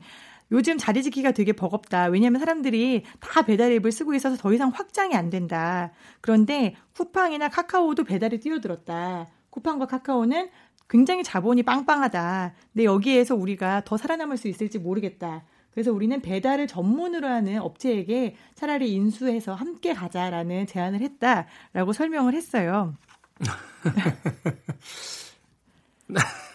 요즘 0.53 0.79
자리 0.79 1.03
지키기가 1.03 1.33
되게 1.33 1.53
버겁다. 1.53 2.07
왜냐하면 2.07 2.41
사람들이 2.41 3.05
다 3.21 3.43
배달 3.43 3.73
앱을 3.73 3.93
쓰고 3.93 4.15
있어서 4.15 4.37
더 4.37 4.53
이상 4.53 4.71
확장이 4.71 5.15
안 5.15 5.31
된다. 5.31 5.93
그런데 6.21 6.75
쿠팡이나 6.97 7.49
카카오도 7.49 8.05
배달에 8.05 8.39
뛰어들었다. 8.39 9.29
쿠팡과 9.51 9.87
카카오는 9.87 10.51
굉장히 10.89 11.23
자본이 11.23 11.63
빵빵하다. 11.63 12.55
근데 12.73 12.85
여기에서 12.85 13.37
우리가 13.37 13.83
더 13.85 13.97
살아남을 13.97 14.37
수 14.37 14.49
있을지 14.49 14.79
모르겠다. 14.79 15.45
그래서 15.71 15.93
우리는 15.93 16.21
배달을 16.21 16.67
전문으로 16.67 17.29
하는 17.29 17.61
업체에게 17.61 18.35
차라리 18.57 18.93
인수해서 18.93 19.55
함께 19.55 19.95
가자라는 19.95 20.67
제안을 20.67 21.01
했다라고 21.01 21.93
설명을 21.93 22.35
했어요. 22.35 22.97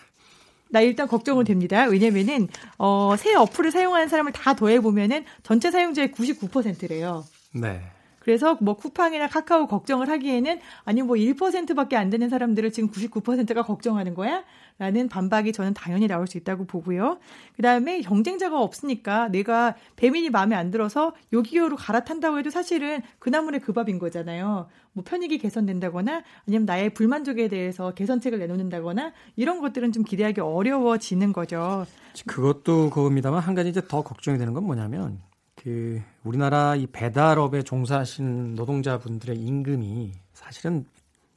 나 0.76 0.82
일단 0.82 1.08
걱정은 1.08 1.46
됩니다. 1.46 1.86
왜냐면은 1.86 2.50
어, 2.78 3.16
새 3.18 3.34
어플을 3.34 3.72
사용하는 3.72 4.10
사람을 4.10 4.34
다 4.34 4.56
더해 4.56 4.82
보면은 4.82 5.24
전체 5.42 5.72
사용자의 5.72 6.10
99%래요. 6.10 7.24
네. 7.54 7.82
그래서 8.26 8.58
뭐 8.60 8.76
쿠팡이나 8.76 9.28
카카오 9.28 9.68
걱정을 9.68 10.10
하기에는 10.10 10.60
아니 10.84 11.04
뭐 11.04 11.16
1%밖에 11.16 11.96
안 11.96 12.10
되는 12.10 12.28
사람들을 12.28 12.72
지금 12.72 12.90
99%가 12.90 13.62
걱정하는 13.62 14.16
거야? 14.16 14.44
라는 14.80 15.08
반박이 15.08 15.54
저는 15.54 15.76
당연히 15.76 16.08
나올 16.08 16.26
수 16.26 16.40
있다고 16.40 16.66
보고요. 16.66 17.20
그 17.56 17.62
다음에 17.62 18.02
경쟁자가 18.02 18.60
없으니까 18.60 19.28
내가 19.28 19.76
배민이 19.96 20.32
마음에 20.32 20.56
안 20.56 20.72
들어서 20.72 21.14
요기요로 21.34 21.76
갈아탄다고 21.76 22.40
해도 22.40 22.50
사실은 22.50 23.04
그 23.20 23.30
나물의 23.30 23.60
그 23.60 23.74
밥인 23.74 24.00
거잖아요. 24.00 24.70
뭐 24.94 25.04
편익이 25.06 25.38
개선된다거나 25.38 26.24
아니면 26.48 26.66
나의 26.66 26.96
불만족에 26.96 27.48
대해서 27.48 27.94
개선책을 27.94 28.40
내놓는다거나 28.40 29.14
이런 29.36 29.62
것들은 29.62 29.92
좀 29.92 30.04
기대하기 30.04 30.42
어려워지는 30.42 31.32
거죠. 31.32 31.86
그것도 32.26 32.90
그겁니다만 32.90 33.40
한 33.42 33.54
가지 33.54 33.70
이제 33.70 33.82
더 33.88 34.02
걱정이 34.02 34.40
되는 34.40 34.56
건 34.56 34.64
뭐냐면 34.64 35.22
그 35.66 36.00
우리나라 36.24 36.76
이 36.76 36.86
배달업에 36.86 37.64
종사하신 37.64 38.54
노동자분들의 38.54 39.36
임금이 39.36 40.12
사실은 40.32 40.86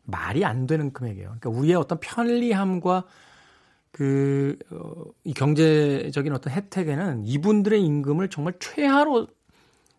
말이 0.05 0.45
안 0.45 0.67
되는 0.67 0.93
금액이에요. 0.93 1.37
그러니까 1.41 1.49
우리의 1.49 1.77
어떤 1.77 1.99
편리함과 1.99 3.05
그, 3.91 4.59
어, 4.71 5.05
이 5.25 5.33
경제적인 5.33 6.31
어떤 6.35 6.53
혜택에는 6.53 7.25
이분들의 7.25 7.83
임금을 7.83 8.29
정말 8.29 8.53
최하로 8.61 9.29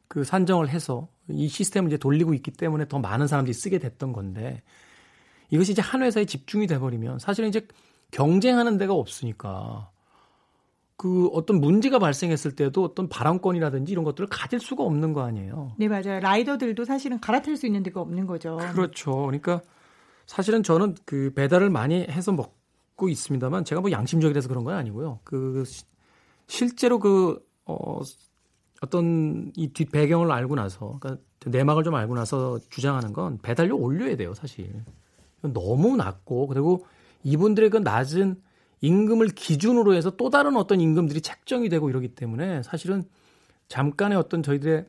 그 0.08 0.24
산정을 0.24 0.70
해서 0.70 1.08
이 1.28 1.48
시스템을 1.48 1.90
이제 1.90 1.98
돌리고 1.98 2.36
있기 2.36 2.52
때문에 2.52 2.88
더 2.88 3.00
많은 3.00 3.26
사람들이 3.26 3.52
쓰게 3.56 3.80
됐던 3.80 4.14
건데 4.14 4.62
이것이 5.50 5.72
이제 5.72 5.82
한 5.82 6.04
회사에 6.04 6.26
집중이 6.26 6.68
돼버리면 6.68 7.18
사실은 7.18 7.50
이제 7.50 7.68
경쟁하는 8.12 8.78
데가 8.78 8.94
없으니까 8.94 9.90
그 11.02 11.28
어떤 11.28 11.62
문제가 11.62 11.98
발생했을 11.98 12.58
때도 12.58 12.84
어떤 12.84 13.08
발언권이라든지 13.08 13.90
이런 13.90 14.04
것들을 14.04 14.28
가질 14.28 14.60
수가 14.60 14.84
없는 14.84 15.14
거 15.14 15.22
아니에요. 15.22 15.72
네, 15.78 15.88
맞아요. 15.88 16.20
라이더들도 16.20 16.84
사실은 16.84 17.22
갈아탈 17.22 17.56
수 17.56 17.66
있는 17.66 17.84
데가 17.84 18.02
없는 18.02 18.28
거죠. 18.28 18.58
그렇죠. 18.74 19.14
그러니까 19.14 19.62
사실은 20.26 20.62
저는 20.62 20.96
그 21.06 21.32
배달을 21.34 21.70
많이 21.70 22.02
해서 22.02 22.34
먹고 22.34 23.08
있습니다만 23.08 23.64
제가 23.64 23.80
뭐 23.80 23.92
양심적이라서 23.92 24.50
그런 24.50 24.66
건 24.66 24.76
아니고요. 24.76 25.20
그 25.24 25.64
실제로 26.48 27.00
그 27.00 27.42
어, 27.64 28.02
어떤 28.82 29.54
이 29.56 29.70
뒷 29.72 29.94
배경을 29.94 30.30
알고 30.30 30.56
나서 30.56 30.98
그러니까 31.00 31.24
내막을 31.46 31.86
좀 31.86 31.96
알고 31.96 32.14
나서 32.16 32.60
주장하는 32.70 33.14
건 33.14 33.40
배달료 33.42 33.78
올려야 33.78 34.18
돼요, 34.18 34.34
사실. 34.34 34.84
너무 35.42 35.96
낮고 35.96 36.48
그리고 36.48 36.86
이분들의 37.24 37.70
그 37.70 37.78
낮은 37.78 38.42
임금을 38.82 39.30
기준으로 39.30 39.94
해서 39.94 40.12
또 40.12 40.30
다른 40.30 40.56
어떤 40.56 40.80
임금들이 40.80 41.22
책정이 41.22 41.70
되고 41.70 41.90
이러기 41.90 42.10
때문에 42.16 42.64
사실은 42.64 43.04
잠깐의 43.68 44.18
어떤 44.18 44.42
저희들의 44.42 44.86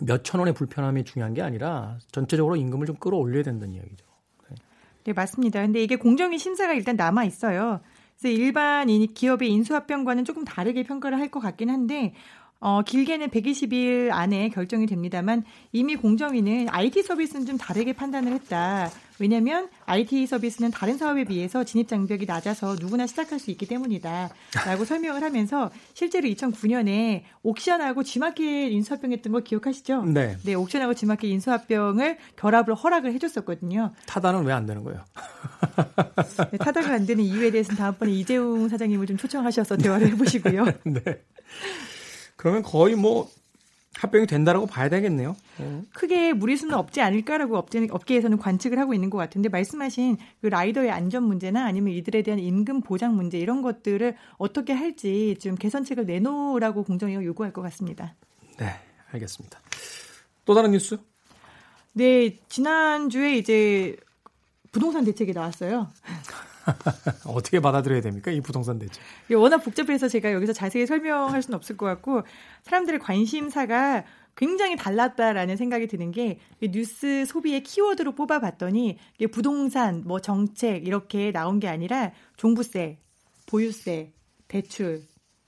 몇천 0.00 0.40
원의 0.40 0.54
불편함이 0.54 1.04
중요한 1.04 1.34
게 1.34 1.42
아니라 1.42 1.98
전체적으로 2.10 2.56
임금을 2.56 2.86
좀 2.86 2.96
끌어올려야 2.96 3.42
된다는 3.42 3.74
이야기죠. 3.74 4.04
네. 4.48 4.56
네, 5.04 5.12
맞습니다. 5.12 5.62
근데 5.62 5.82
이게 5.82 5.96
공정위 5.96 6.38
심사가 6.38 6.74
일단 6.74 6.96
남아 6.96 7.24
있어요. 7.24 7.80
그래서 8.18 8.36
일반 8.36 8.88
기업의 8.88 9.50
인수합병과는 9.50 10.24
조금 10.24 10.44
다르게 10.44 10.82
평가를 10.84 11.18
할 11.18 11.30
것 11.30 11.40
같긴 11.40 11.70
한데 11.70 12.14
어, 12.66 12.80
길게는 12.80 13.28
120일 13.28 14.08
안에 14.10 14.48
결정이 14.48 14.86
됩니다만 14.86 15.44
이미 15.72 15.96
공정위는 15.96 16.68
IT 16.70 17.02
서비스는 17.02 17.44
좀 17.44 17.58
다르게 17.58 17.92
판단을 17.92 18.32
했다. 18.32 18.90
왜냐하면 19.18 19.68
IT 19.84 20.26
서비스는 20.26 20.70
다른 20.70 20.96
사업에 20.96 21.24
비해서 21.24 21.62
진입 21.62 21.88
장벽이 21.88 22.24
낮아서 22.24 22.76
누구나 22.80 23.06
시작할 23.06 23.38
수 23.38 23.50
있기 23.50 23.66
때문이다. 23.66 24.30
라고 24.64 24.84
설명을 24.86 25.22
하면서 25.22 25.70
실제로 25.92 26.26
2009년에 26.26 27.24
옥션하고 27.42 28.02
G마켓 28.02 28.72
인수합병했던 28.72 29.30
거 29.34 29.40
기억하시죠? 29.40 30.04
네. 30.06 30.38
네, 30.42 30.54
옥션하고 30.54 30.94
G마켓 30.94 31.30
인수합병을 31.32 32.16
결합을 32.36 32.74
허락을 32.74 33.12
해줬었거든요. 33.12 33.92
타다는 34.06 34.42
왜 34.46 34.52
안 34.54 34.64
되는 34.64 34.82
거예요? 34.84 35.04
네, 36.50 36.56
타다가 36.56 36.94
안 36.94 37.04
되는 37.04 37.22
이유에 37.22 37.50
대해서는 37.50 37.76
다음번에 37.76 38.10
이재용 38.10 38.70
사장님을 38.70 39.06
좀 39.06 39.18
초청하셔서 39.18 39.76
대화를 39.76 40.08
해보시고요. 40.12 40.64
네. 40.84 41.02
그러면 42.44 42.62
거의 42.62 42.94
뭐 42.94 43.30
합병이 43.96 44.26
된다라고 44.26 44.66
봐야 44.66 44.90
되겠네요. 44.90 45.34
네. 45.56 45.82
크게 45.94 46.34
무리수는 46.34 46.74
없지 46.74 47.00
않을까라고 47.00 47.56
업계, 47.56 47.88
업계에서는 47.90 48.36
관측을 48.36 48.78
하고 48.78 48.92
있는 48.92 49.08
것 49.08 49.16
같은데 49.16 49.48
말씀하신 49.48 50.18
그 50.42 50.48
라이더의 50.48 50.90
안전 50.90 51.22
문제나 51.22 51.64
아니면 51.64 51.94
이들에 51.94 52.20
대한 52.20 52.38
임금 52.38 52.82
보장 52.82 53.16
문제 53.16 53.38
이런 53.38 53.62
것들을 53.62 54.14
어떻게 54.36 54.74
할지 54.74 55.36
좀 55.40 55.54
개선책을 55.54 56.04
내놓으라고 56.04 56.84
공정위가 56.84 57.24
요구할 57.24 57.54
것 57.54 57.62
같습니다. 57.62 58.14
네, 58.58 58.74
알겠습니다. 59.12 59.58
또 60.44 60.52
다른 60.52 60.72
뉴스? 60.72 60.98
네, 61.94 62.36
지난주에 62.50 63.38
이제 63.38 63.96
부동산 64.70 65.06
대책이 65.06 65.32
나왔어요. 65.32 65.88
어떻게 67.26 67.60
받아들여야 67.60 68.00
됩니까? 68.00 68.30
이 68.30 68.40
부동산 68.40 68.78
대책. 68.78 69.02
워낙 69.34 69.58
복잡해서 69.58 70.08
제가 70.08 70.32
여기서 70.32 70.52
자세히 70.52 70.86
설명할 70.86 71.42
수는 71.42 71.56
없을 71.56 71.76
것 71.76 71.86
같고 71.86 72.22
사람들의 72.62 73.00
관심사가 73.00 74.04
굉장히 74.36 74.76
달랐다라는 74.76 75.56
생각이 75.56 75.86
드는 75.86 76.10
게 76.10 76.38
뉴스 76.60 77.24
소비의 77.24 77.62
키워드로 77.62 78.12
뽑아봤더니 78.12 78.98
이게 79.14 79.26
부동산, 79.26 80.02
뭐 80.04 80.20
정책 80.20 80.86
이렇게 80.86 81.30
나온 81.30 81.60
게 81.60 81.68
아니라 81.68 82.12
종부세, 82.36 82.98
보유세, 83.46 84.12
대출, 84.48 85.02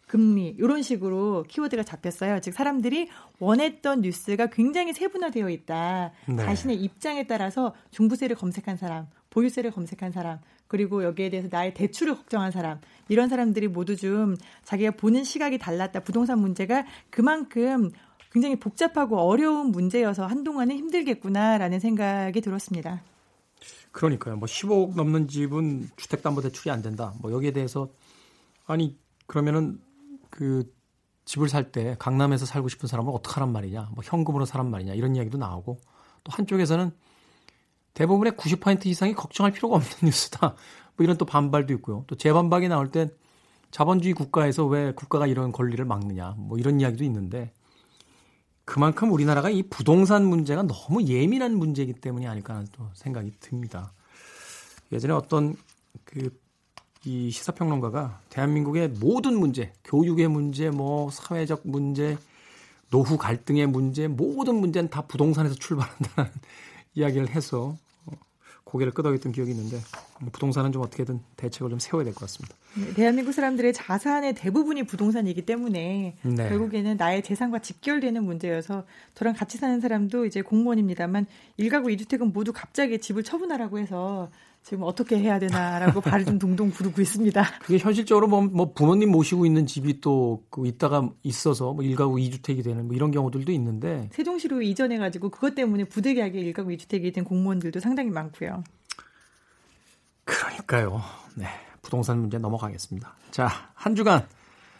금리 0.06 0.54
이런 0.58 0.82
식으로 0.82 1.44
키워드가 1.48 1.82
잡혔어요. 1.82 2.40
즉 2.40 2.54
사람들이 2.54 3.08
원했던 3.40 4.02
뉴스가 4.02 4.46
굉장히 4.46 4.92
세분화되어 4.92 5.50
있다. 5.50 6.12
네. 6.28 6.36
자신의 6.36 6.76
입장에 6.76 7.26
따라서 7.26 7.74
종부세를 7.90 8.36
검색한 8.36 8.76
사람, 8.76 9.08
보유세를 9.36 9.70
검색한 9.70 10.12
사람, 10.12 10.38
그리고 10.66 11.04
여기에 11.04 11.28
대해서 11.28 11.48
나의 11.52 11.74
대출을 11.74 12.14
걱정한 12.14 12.50
사람 12.50 12.80
이런 13.08 13.28
사람들이 13.28 13.68
모두 13.68 13.94
좀 13.94 14.34
자기가 14.64 14.92
보는 14.92 15.24
시각이 15.24 15.58
달랐다. 15.58 16.00
부동산 16.00 16.38
문제가 16.38 16.86
그만큼 17.10 17.90
굉장히 18.32 18.56
복잡하고 18.56 19.18
어려운 19.18 19.72
문제여서 19.72 20.26
한동안은 20.26 20.74
힘들겠구나라는 20.76 21.80
생각이 21.80 22.40
들었습니다. 22.40 23.02
그러니까요. 23.92 24.36
뭐 24.36 24.46
15억 24.46 24.96
넘는 24.96 25.28
집은 25.28 25.90
주택담보대출이 25.96 26.70
안 26.70 26.80
된다. 26.80 27.12
뭐 27.20 27.30
여기에 27.30 27.52
대해서 27.52 27.90
아니 28.66 28.98
그러면은 29.26 29.78
그 30.30 30.64
집을 31.26 31.48
살 31.50 31.72
때 31.72 31.96
강남에서 31.98 32.46
살고 32.46 32.68
싶은 32.68 32.88
사람은 32.88 33.12
어떡하란 33.12 33.52
말이냐. 33.52 33.90
뭐 33.94 34.02
현금으로 34.02 34.46
사란 34.46 34.70
말이냐. 34.70 34.94
이런 34.94 35.14
이야기도 35.14 35.36
나오고 35.36 35.78
또 36.24 36.32
한쪽에서는 36.32 36.90
대부분의 37.96 38.34
90% 38.34 38.86
이상이 38.86 39.14
걱정할 39.14 39.52
필요가 39.52 39.76
없는 39.76 39.90
뉴스다. 40.04 40.54
뭐 40.96 41.04
이런 41.04 41.16
또 41.16 41.24
반발도 41.24 41.74
있고요. 41.74 42.04
또 42.06 42.16
재반박이 42.16 42.68
나올 42.68 42.90
땐 42.90 43.10
자본주의 43.70 44.14
국가에서 44.14 44.64
왜 44.66 44.92
국가가 44.92 45.26
이런 45.26 45.50
권리를 45.50 45.84
막느냐. 45.84 46.34
뭐 46.38 46.58
이런 46.58 46.80
이야기도 46.80 47.02
있는데 47.04 47.52
그만큼 48.64 49.12
우리나라가 49.12 49.50
이 49.50 49.62
부동산 49.64 50.24
문제가 50.24 50.62
너무 50.62 51.02
예민한 51.04 51.56
문제이기 51.56 51.94
때문이 51.94 52.26
아닐까 52.26 52.54
하는 52.54 52.68
또 52.72 52.88
생각이 52.94 53.32
듭니다. 53.40 53.92
예전에 54.92 55.12
어떤 55.12 55.56
그 56.04 56.30
이 57.06 57.30
시사평론가가 57.30 58.20
대한민국의 58.30 58.88
모든 58.88 59.38
문제, 59.38 59.72
교육의 59.84 60.26
문제, 60.26 60.70
뭐 60.70 61.08
사회적 61.08 61.62
문제, 61.62 62.18
노후 62.90 63.16
갈등의 63.16 63.68
문제, 63.68 64.08
모든 64.08 64.56
문제는 64.56 64.90
다 64.90 65.02
부동산에서 65.02 65.54
출발한다는 65.54 66.32
이야기를 66.96 67.28
해서 67.28 67.76
고개를 68.76 68.92
끄덕였던 68.92 69.32
기억이 69.32 69.52
있는데 69.52 69.80
부동산은 70.32 70.72
좀 70.72 70.82
어떻게든 70.82 71.20
대책을 71.36 71.70
좀 71.70 71.78
세워야 71.78 72.04
될 72.04 72.14
것 72.14 72.20
같습니다. 72.20 72.54
네, 72.76 72.92
대한민국 72.94 73.32
사람들의 73.32 73.72
자산의 73.72 74.34
대부분이 74.34 74.82
부동산이기 74.84 75.42
때문에 75.46 76.16
네. 76.22 76.48
결국에는 76.48 76.96
나의 76.96 77.22
재산과 77.22 77.60
직결되는 77.60 78.22
문제여서 78.22 78.84
저랑 79.14 79.34
같이 79.34 79.58
사는 79.58 79.80
사람도 79.80 80.26
이제 80.26 80.42
공무원입니다만 80.42 81.26
일가구 81.56 81.90
이주택은 81.90 82.32
모두 82.32 82.52
갑자기 82.52 82.98
집을 82.98 83.22
처분하라고 83.22 83.78
해서 83.78 84.30
지금 84.62 84.82
어떻게 84.82 85.16
해야 85.16 85.38
되나라고 85.38 86.00
발을 86.00 86.24
좀 86.24 86.40
동동 86.40 86.70
구르고 86.70 87.00
있습니다. 87.00 87.40
그게 87.62 87.78
현실적으로 87.78 88.26
뭐, 88.26 88.42
뭐 88.42 88.72
부모님 88.72 89.12
모시고 89.12 89.46
있는 89.46 89.64
집이 89.64 90.00
또 90.00 90.42
그 90.50 90.66
있다가 90.66 91.10
있어서 91.22 91.72
뭐 91.72 91.84
일가구 91.84 92.18
이주택이 92.18 92.62
되는 92.62 92.86
뭐 92.86 92.96
이런 92.96 93.10
경우들도 93.10 93.52
있는데 93.52 94.08
세종시로 94.12 94.62
이전해 94.62 94.98
가지고 94.98 95.28
그것 95.28 95.54
때문에 95.54 95.84
부득이하게 95.84 96.40
일가구 96.40 96.72
이주택이 96.72 97.12
된 97.12 97.24
공무원들도 97.24 97.78
상당히 97.80 98.10
많고요. 98.10 98.64
그러니까요. 100.66 101.02
네. 101.36 101.46
부동산 101.80 102.18
문제 102.18 102.38
넘어가겠습니다. 102.38 103.14
자, 103.30 103.48
한 103.74 103.94
주간 103.94 104.26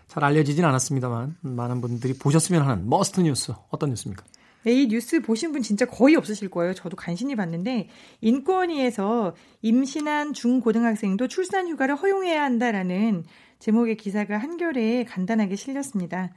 잘 0.09 0.25
알려지진 0.25 0.65
않았습니다만 0.65 1.37
많은 1.41 1.81
분들이 1.81 2.15
보셨으면 2.15 2.63
하는 2.63 2.89
must 2.89 3.21
뉴스 3.21 3.53
어떤 3.71 3.91
뉴스입니까? 3.91 4.25
네, 4.65 4.73
이 4.73 4.89
뉴스 4.89 5.23
보신 5.23 5.53
분 5.53 5.63
진짜 5.63 5.87
거의 5.87 6.17
없으실 6.17 6.51
거예요. 6.51 6.75
저도 6.75 6.97
간신히 6.97 7.37
봤는데 7.37 7.89
인권위에서 8.21 9.37
임신한 9.63 10.33
중고등학생도 10.33 11.29
출산 11.29 11.69
휴가를 11.69 11.95
허용해야 11.95 12.43
한다라는 12.43 13.25
제목의 13.61 13.97
기사가 13.97 14.39
한겨레에 14.39 15.05
간단하게 15.05 15.55
실렸습니다. 15.55 16.33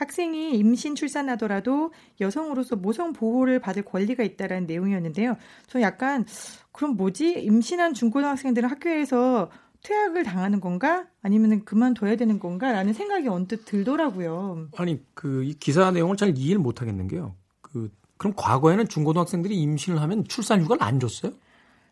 학생이 0.00 0.56
임신 0.56 0.94
출산하더라도 0.94 1.92
여성으로서 2.20 2.76
모성 2.76 3.12
보호를 3.12 3.58
받을 3.58 3.82
권리가 3.82 4.22
있다라는 4.22 4.66
내용이었는데요. 4.66 5.36
저 5.66 5.80
약간 5.82 6.24
그럼 6.72 6.96
뭐지? 6.96 7.40
임신한 7.42 7.92
중고등학생들은 7.92 8.68
학교에서 8.68 9.50
퇴학을 9.82 10.24
당하는 10.24 10.60
건가? 10.60 11.06
아니면 11.22 11.64
그만둬야 11.64 12.16
되는 12.16 12.38
건가? 12.38 12.72
라는 12.72 12.92
생각이 12.92 13.28
언뜻 13.28 13.64
들더라고요. 13.64 14.68
아니, 14.76 15.02
그, 15.14 15.42
이 15.44 15.54
기사 15.54 15.90
내용을 15.90 16.16
잘 16.16 16.36
이해를 16.36 16.60
못 16.60 16.80
하겠는 16.80 17.06
게요. 17.08 17.34
그 17.60 17.90
그럼 18.16 18.34
과거에는 18.36 18.88
중고등학생들이 18.88 19.54
임신을 19.56 20.00
하면 20.00 20.24
출산 20.24 20.62
휴가를 20.62 20.82
안 20.82 21.00
줬어요? 21.00 21.32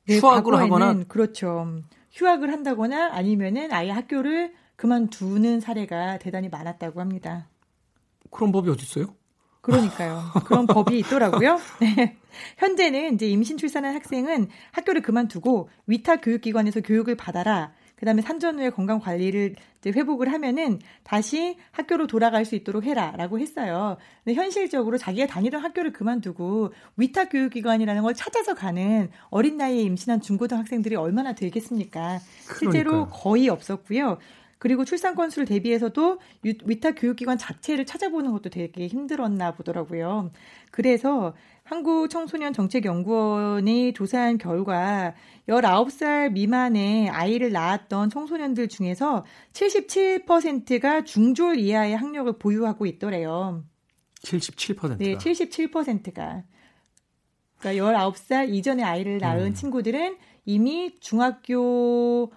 네, 0.06 0.18
휴학을 0.18 0.54
하거나 0.54 1.04
그렇죠. 1.08 1.82
휴학을 2.12 2.52
한다거나 2.52 3.12
아니면은 3.12 3.72
아예 3.72 3.90
학교를 3.90 4.52
그만두는 4.76 5.60
사례가 5.60 6.18
대단히 6.18 6.48
많았다고 6.48 7.00
합니다. 7.00 7.46
그런 8.30 8.52
법이 8.52 8.70
어디 8.70 8.82
있어요? 8.82 9.14
그러니까요. 9.60 10.22
그런 10.46 10.66
법이 10.68 10.98
있더라고요. 11.00 11.58
네. 11.80 12.16
현재는 12.56 13.14
이제 13.14 13.28
임신 13.28 13.56
출산한 13.56 13.94
학생은 13.94 14.48
학교를 14.72 15.02
그만두고 15.02 15.68
위탁 15.86 16.20
교육기관에서 16.22 16.80
교육을 16.80 17.16
받아라. 17.16 17.72
그다음에 17.96 18.22
산전 18.22 18.60
후에 18.60 18.70
건강 18.70 19.00
관리를 19.00 19.56
이제 19.78 19.90
회복을 19.90 20.32
하면은 20.32 20.78
다시 21.02 21.56
학교로 21.72 22.06
돌아갈 22.06 22.44
수 22.44 22.54
있도록 22.54 22.84
해라라고 22.84 23.40
했어요. 23.40 23.96
근데 24.24 24.40
현실적으로 24.40 24.98
자기가 24.98 25.26
다니던 25.26 25.60
학교를 25.60 25.92
그만두고 25.92 26.72
위탁 26.96 27.30
교육기관이라는 27.30 28.02
걸 28.02 28.14
찾아서 28.14 28.54
가는 28.54 29.10
어린 29.30 29.56
나이에 29.56 29.82
임신한 29.82 30.20
중고등학생들이 30.20 30.94
얼마나 30.94 31.32
되겠습니까? 31.34 32.20
실제로 32.58 33.08
거의 33.08 33.48
없었고요. 33.48 34.18
그리고 34.58 34.84
출산 34.84 35.14
건수를 35.14 35.46
대비해서도 35.46 36.18
위탁 36.42 36.96
교육기관 36.98 37.38
자체를 37.38 37.86
찾아보는 37.86 38.32
것도 38.32 38.50
되게 38.50 38.86
힘들었나 38.86 39.54
보더라고요. 39.54 40.30
그래서 40.70 41.34
한국 41.62 42.08
청소년 42.08 42.52
정책 42.52 42.84
연구원이 42.84 43.92
조사한 43.92 44.38
결과 44.38 45.14
19살 45.48 46.32
미만의 46.32 47.10
아이를 47.10 47.52
낳았던 47.52 48.10
청소년들 48.10 48.68
중에서 48.68 49.24
77%가 49.52 51.04
중졸 51.04 51.58
이하의 51.58 51.96
학력을 51.96 52.32
보유하고 52.38 52.86
있더래요. 52.86 53.64
77%가? 54.22 54.96
네, 54.96 55.16
77%가. 55.16 56.42
그러니까 57.58 57.84
19살 57.84 58.48
이전에 58.48 58.82
아이를 58.82 59.18
낳은 59.18 59.46
음. 59.46 59.54
친구들은 59.54 60.16
이미 60.46 60.98
중학교를 61.00 62.30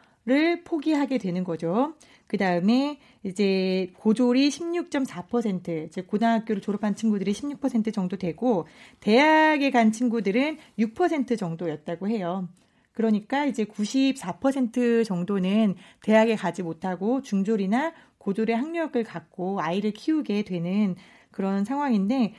포기하게 0.65 1.17
되는 1.17 1.43
거죠. 1.43 1.95
그 2.31 2.37
다음에 2.37 2.97
이제 3.23 3.91
고졸이 3.97 4.47
16.4%, 4.47 5.91
즉 5.91 6.07
고등학교를 6.07 6.61
졸업한 6.61 6.95
친구들이 6.95 7.33
16% 7.33 7.93
정도 7.93 8.15
되고 8.15 8.67
대학에 9.01 9.69
간 9.69 9.91
친구들은 9.91 10.57
6% 10.79 11.37
정도였다고 11.37 12.07
해요. 12.07 12.47
그러니까 12.93 13.43
이제 13.43 13.65
94% 13.65 15.03
정도는 15.03 15.75
대학에 16.03 16.37
가지 16.37 16.63
못하고 16.63 17.21
중졸이나 17.21 17.91
고졸의 18.17 18.55
학력을 18.55 19.03
갖고 19.03 19.59
아이를 19.59 19.91
키우게 19.91 20.43
되는 20.43 20.95
그런 21.31 21.65
상황인데 21.65 22.33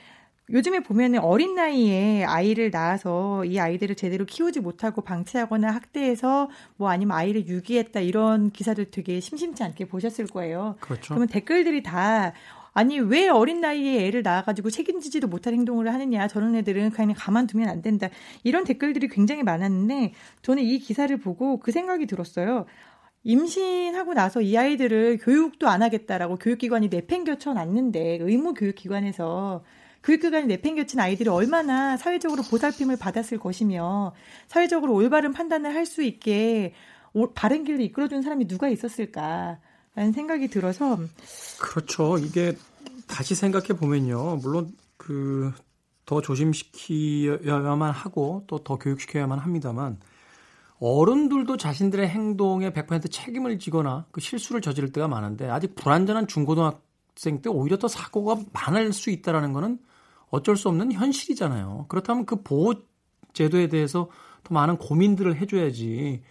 요즘에 0.50 0.80
보면은 0.80 1.20
어린 1.20 1.54
나이에 1.54 2.24
아이를 2.24 2.70
낳아서 2.70 3.44
이 3.44 3.58
아이들을 3.58 3.94
제대로 3.94 4.24
키우지 4.24 4.60
못하고 4.60 5.02
방치하거나 5.02 5.70
학대해서 5.70 6.50
뭐 6.76 6.90
아니면 6.90 7.16
아이를 7.16 7.46
유기했다 7.46 8.00
이런 8.00 8.50
기사들 8.50 8.90
되게 8.90 9.20
심심치 9.20 9.62
않게 9.62 9.86
보셨을 9.86 10.26
거예요. 10.26 10.76
그렇죠. 10.80 11.14
그러면 11.14 11.28
댓글들이 11.28 11.82
다 11.82 12.32
아니 12.74 12.98
왜 12.98 13.28
어린 13.28 13.60
나이에 13.60 14.06
애를 14.06 14.22
낳아가지고 14.22 14.70
책임지지도 14.70 15.28
못할 15.28 15.52
행동을 15.52 15.92
하느냐 15.92 16.26
저런 16.26 16.54
애들은 16.56 16.90
그냥 16.90 17.14
가만두면 17.16 17.68
안 17.68 17.82
된다 17.82 18.08
이런 18.42 18.64
댓글들이 18.64 19.08
굉장히 19.08 19.42
많았는데 19.42 20.12
저는 20.42 20.62
이 20.62 20.78
기사를 20.78 21.14
보고 21.18 21.60
그 21.60 21.70
생각이 21.70 22.06
들었어요. 22.06 22.66
임신하고 23.24 24.14
나서 24.14 24.40
이 24.40 24.56
아이들을 24.56 25.18
교육도 25.18 25.68
안 25.68 25.82
하겠다라고 25.82 26.36
교육기관이 26.36 26.88
내팽겨쳐 26.88 27.54
놨는데 27.54 28.18
의무 28.20 28.54
교육기관에서 28.54 29.62
교육기관이 30.04 30.46
내팽겨친 30.46 30.98
아이들이 31.00 31.28
얼마나 31.28 31.96
사회적으로 31.96 32.42
보살핌을 32.42 32.96
받았을 32.98 33.38
것이며 33.38 34.14
사회적으로 34.48 34.94
올바른 34.94 35.32
판단을 35.32 35.74
할 35.74 35.86
수 35.86 36.02
있게 36.02 36.74
바른 37.34 37.64
길로 37.64 37.82
이끌어준 37.82 38.22
사람이 38.22 38.48
누가 38.48 38.68
있었을까 38.68 39.58
라는 39.94 40.12
생각이 40.12 40.48
들어서 40.48 40.98
그렇죠. 41.60 42.18
이게 42.18 42.56
다시 43.06 43.34
생각해 43.34 43.68
보면요. 43.78 44.36
물론 44.36 44.74
그 44.96 45.52
더 46.04 46.20
조심시켜야만 46.20 47.90
하고 47.90 48.44
또 48.46 48.58
더 48.58 48.76
교육시켜야만 48.76 49.38
합니다만 49.38 49.98
어른들도 50.78 51.56
자신들의 51.56 52.08
행동에 52.08 52.70
100% 52.70 53.10
책임을 53.10 53.58
지거나 53.58 54.06
그 54.10 54.20
실수를 54.20 54.60
저지를 54.60 54.90
때가 54.92 55.06
많은데 55.08 55.48
아직 55.48 55.74
불안전한 55.76 56.26
중고등학생 56.26 57.40
때 57.40 57.48
오히려 57.48 57.78
더 57.78 57.86
사고가 57.88 58.42
많을 58.52 58.92
수 58.92 59.10
있다라는 59.10 59.52
거는 59.52 59.78
어쩔 60.32 60.56
수 60.56 60.68
없는 60.68 60.92
현실이잖아요. 60.92 61.84
그렇다면 61.88 62.24
그 62.24 62.42
보호 62.42 62.74
제도에 63.34 63.68
대해서 63.68 64.08
더 64.42 64.54
많은 64.54 64.78
고민들을 64.78 65.36
해줘야지. 65.36 66.22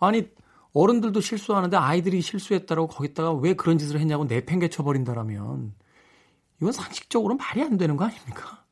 아니 0.00 0.28
어른들도 0.72 1.20
실수하는데 1.20 1.76
아이들이 1.76 2.22
실수했다라고 2.22 2.86
거기다가 2.86 3.32
왜 3.34 3.54
그런 3.54 3.78
짓을 3.78 4.00
했냐고 4.00 4.24
내팽개쳐 4.24 4.84
버린다라면 4.84 5.74
이건 6.60 6.72
상식적으로 6.72 7.34
말이 7.36 7.62
안 7.62 7.76
되는 7.76 7.96
거 7.96 8.04
아닙니까? 8.04 8.64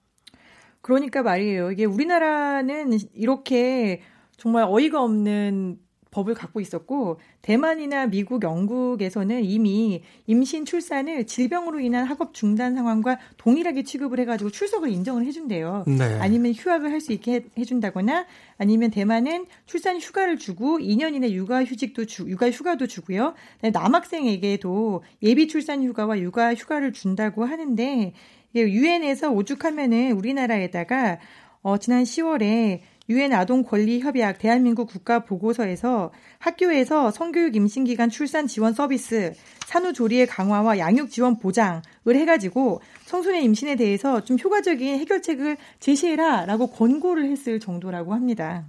그러니까 0.81 1.23
말이에요. 1.23 1.73
이게 1.73 1.85
우리나라는 1.85 2.99
이렇게 3.13 4.03
정말 4.37 4.65
어이가 4.69 5.03
없는 5.03 5.79
법을 6.11 6.35
갖고 6.35 6.61
있었고 6.61 7.19
대만이나 7.43 8.07
미국, 8.07 8.43
영국에서는 8.43 9.45
이미 9.45 10.03
임신 10.27 10.65
출산을 10.65 11.27
질병으로 11.27 11.81
인한 11.81 12.05
학업 12.05 12.35
중단 12.35 12.75
상황과 12.75 13.19
동일하게 13.37 13.83
취급을 13.83 14.21
해가지고 14.21 14.51
출석을 14.51 14.91
인정을 14.91 15.25
해준대요. 15.27 15.85
네. 15.87 16.19
아니면 16.21 16.53
휴학을 16.53 16.91
할 16.91 17.01
수 17.01 17.13
있게 17.13 17.47
해준다거나 17.59 18.27
아니면 18.59 18.91
대만은 18.91 19.47
출산 19.65 19.99
휴가를 19.99 20.37
주고 20.37 20.79
2년 20.79 21.15
이내 21.15 21.33
육아 21.33 21.65
휴직도 21.65 22.05
주, 22.05 22.29
육아 22.29 22.51
휴가도 22.51 22.87
주고요. 22.87 23.35
남학생에게도 23.63 25.03
예비 25.23 25.49
출산 25.49 25.83
휴가와 25.83 26.19
육아 26.21 26.55
휴가를 26.55 26.93
준다고 26.93 27.45
하는데 27.45 28.13
유엔에서 28.55 29.31
오죽하면은 29.31 30.13
우리나라에다가 30.13 31.19
어, 31.63 31.79
지난 31.79 32.05
10월에 32.05 32.81
유엔 33.11 33.33
아동 33.33 33.65
권리 33.65 34.01
협약 34.01 34.39
대한민국 34.39 34.87
국가 34.89 35.25
보고서에서 35.25 36.13
학교에서 36.39 37.11
성교육 37.11 37.57
임신 37.57 37.83
기간 37.83 38.09
출산 38.09 38.47
지원 38.47 38.73
서비스, 38.73 39.33
산후 39.67 39.93
조리의 39.93 40.29
강화와 40.29 40.79
양육 40.79 41.11
지원 41.11 41.37
보장을 41.37 41.83
해가지고 42.07 42.81
청소년 43.07 43.43
임신에 43.43 43.75
대해서 43.75 44.23
좀 44.23 44.39
효과적인 44.39 45.01
해결책을 45.01 45.57
제시해라라고 45.81 46.69
권고를 46.69 47.29
했을 47.31 47.59
정도라고 47.59 48.15
합니다. 48.15 48.65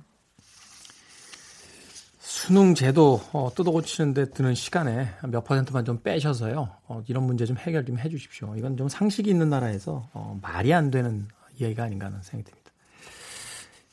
수능 2.18 2.74
제도 2.74 3.22
어, 3.34 3.52
뜯어고치는데 3.54 4.32
드는 4.32 4.56
시간에 4.56 5.10
몇 5.28 5.44
퍼센트만 5.44 5.86
좀 5.86 6.02
빼셔서요. 6.02 6.68
어, 6.88 7.04
이런 7.08 7.26
문제 7.26 7.46
좀 7.46 7.58
해결 7.58 7.86
좀 7.86 8.00
해주십시오. 8.00 8.56
이건 8.58 8.76
좀 8.76 8.90
상식이 8.90 9.30
있는 9.30 9.50
나라에서 9.50 10.10
어, 10.14 10.40
말이 10.42 10.74
안 10.74 10.90
되는 10.90 11.28
이야기가 11.60 11.84
아닌가 11.84 12.08
하는 12.08 12.24
생각이 12.24 12.46
듭니다. 12.46 12.61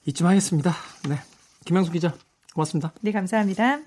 이쯤 0.09 0.27
하겠습니다. 0.27 0.73
네. 1.07 1.17
김영수 1.67 1.93
기자, 1.93 2.15
고맙습니다. 2.55 2.95
네, 3.03 3.13
감사합니다. 3.13 3.81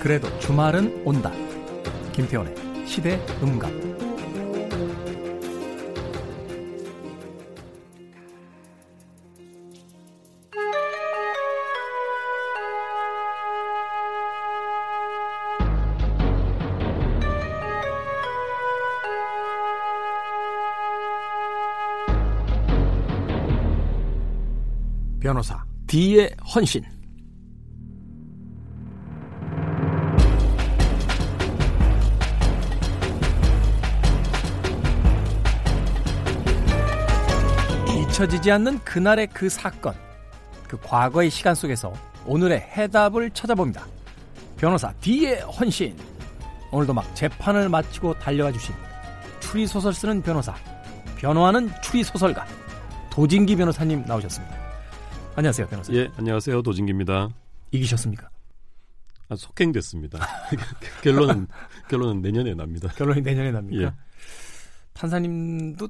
그래도 0.00 0.38
주말은 0.38 1.02
온다. 1.04 1.30
김태원의 2.14 2.86
시대 2.86 3.22
음감. 3.42 4.09
변호사 25.30 25.64
D의 25.86 26.34
헌신 26.44 26.82
잊혀지지 37.86 38.50
않는 38.50 38.80
그날의 38.80 39.28
그 39.28 39.48
사건 39.48 39.94
그 40.66 40.76
과거의 40.80 41.30
시간 41.30 41.54
속에서 41.54 41.92
오늘의 42.26 42.58
해답을 42.58 43.30
찾아봅니다. 43.30 43.86
변호사 44.56 44.92
D의 44.94 45.42
헌신 45.42 45.96
오늘도 46.72 46.92
막 46.92 47.14
재판을 47.14 47.68
마치고 47.68 48.18
달려와 48.18 48.50
주신 48.50 48.74
추리소설 49.38 49.94
쓰는 49.94 50.22
변호사 50.22 50.56
변호하는 51.18 51.70
추리소설가 51.82 52.44
도진기 53.10 53.54
변호사님 53.54 54.06
나오셨습니다. 54.08 54.59
안녕하세요, 55.36 55.68
변호사님. 55.68 56.00
예, 56.00 56.10
안녕하세요. 56.16 56.62
도진기입니다. 56.62 57.28
이기셨습니까? 57.70 58.28
아, 59.28 59.36
속행됐습니다. 59.36 60.18
결론은 61.02 61.46
결론은 61.88 62.20
내년에 62.20 62.54
납니다. 62.54 62.88
결론이 62.96 63.22
내년에 63.22 63.52
납니까? 63.52 63.82
예. 63.82 63.92
판사님도 64.94 65.88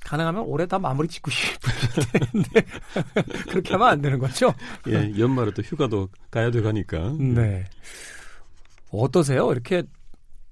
가능하면 0.00 0.42
올해 0.42 0.66
다 0.66 0.78
마무리 0.78 1.06
짓고 1.06 1.30
싶을 1.30 1.70
텐데 2.32 2.66
그렇게 3.48 3.72
하면 3.72 3.88
안 3.88 4.02
되는 4.02 4.18
거죠? 4.18 4.52
예, 4.88 5.12
연말에 5.18 5.52
또 5.52 5.62
휴가도 5.62 6.08
가야 6.30 6.50
돼 6.50 6.60
가니까. 6.60 7.14
네. 7.18 7.64
어떠세요? 8.90 9.50
이렇게 9.52 9.84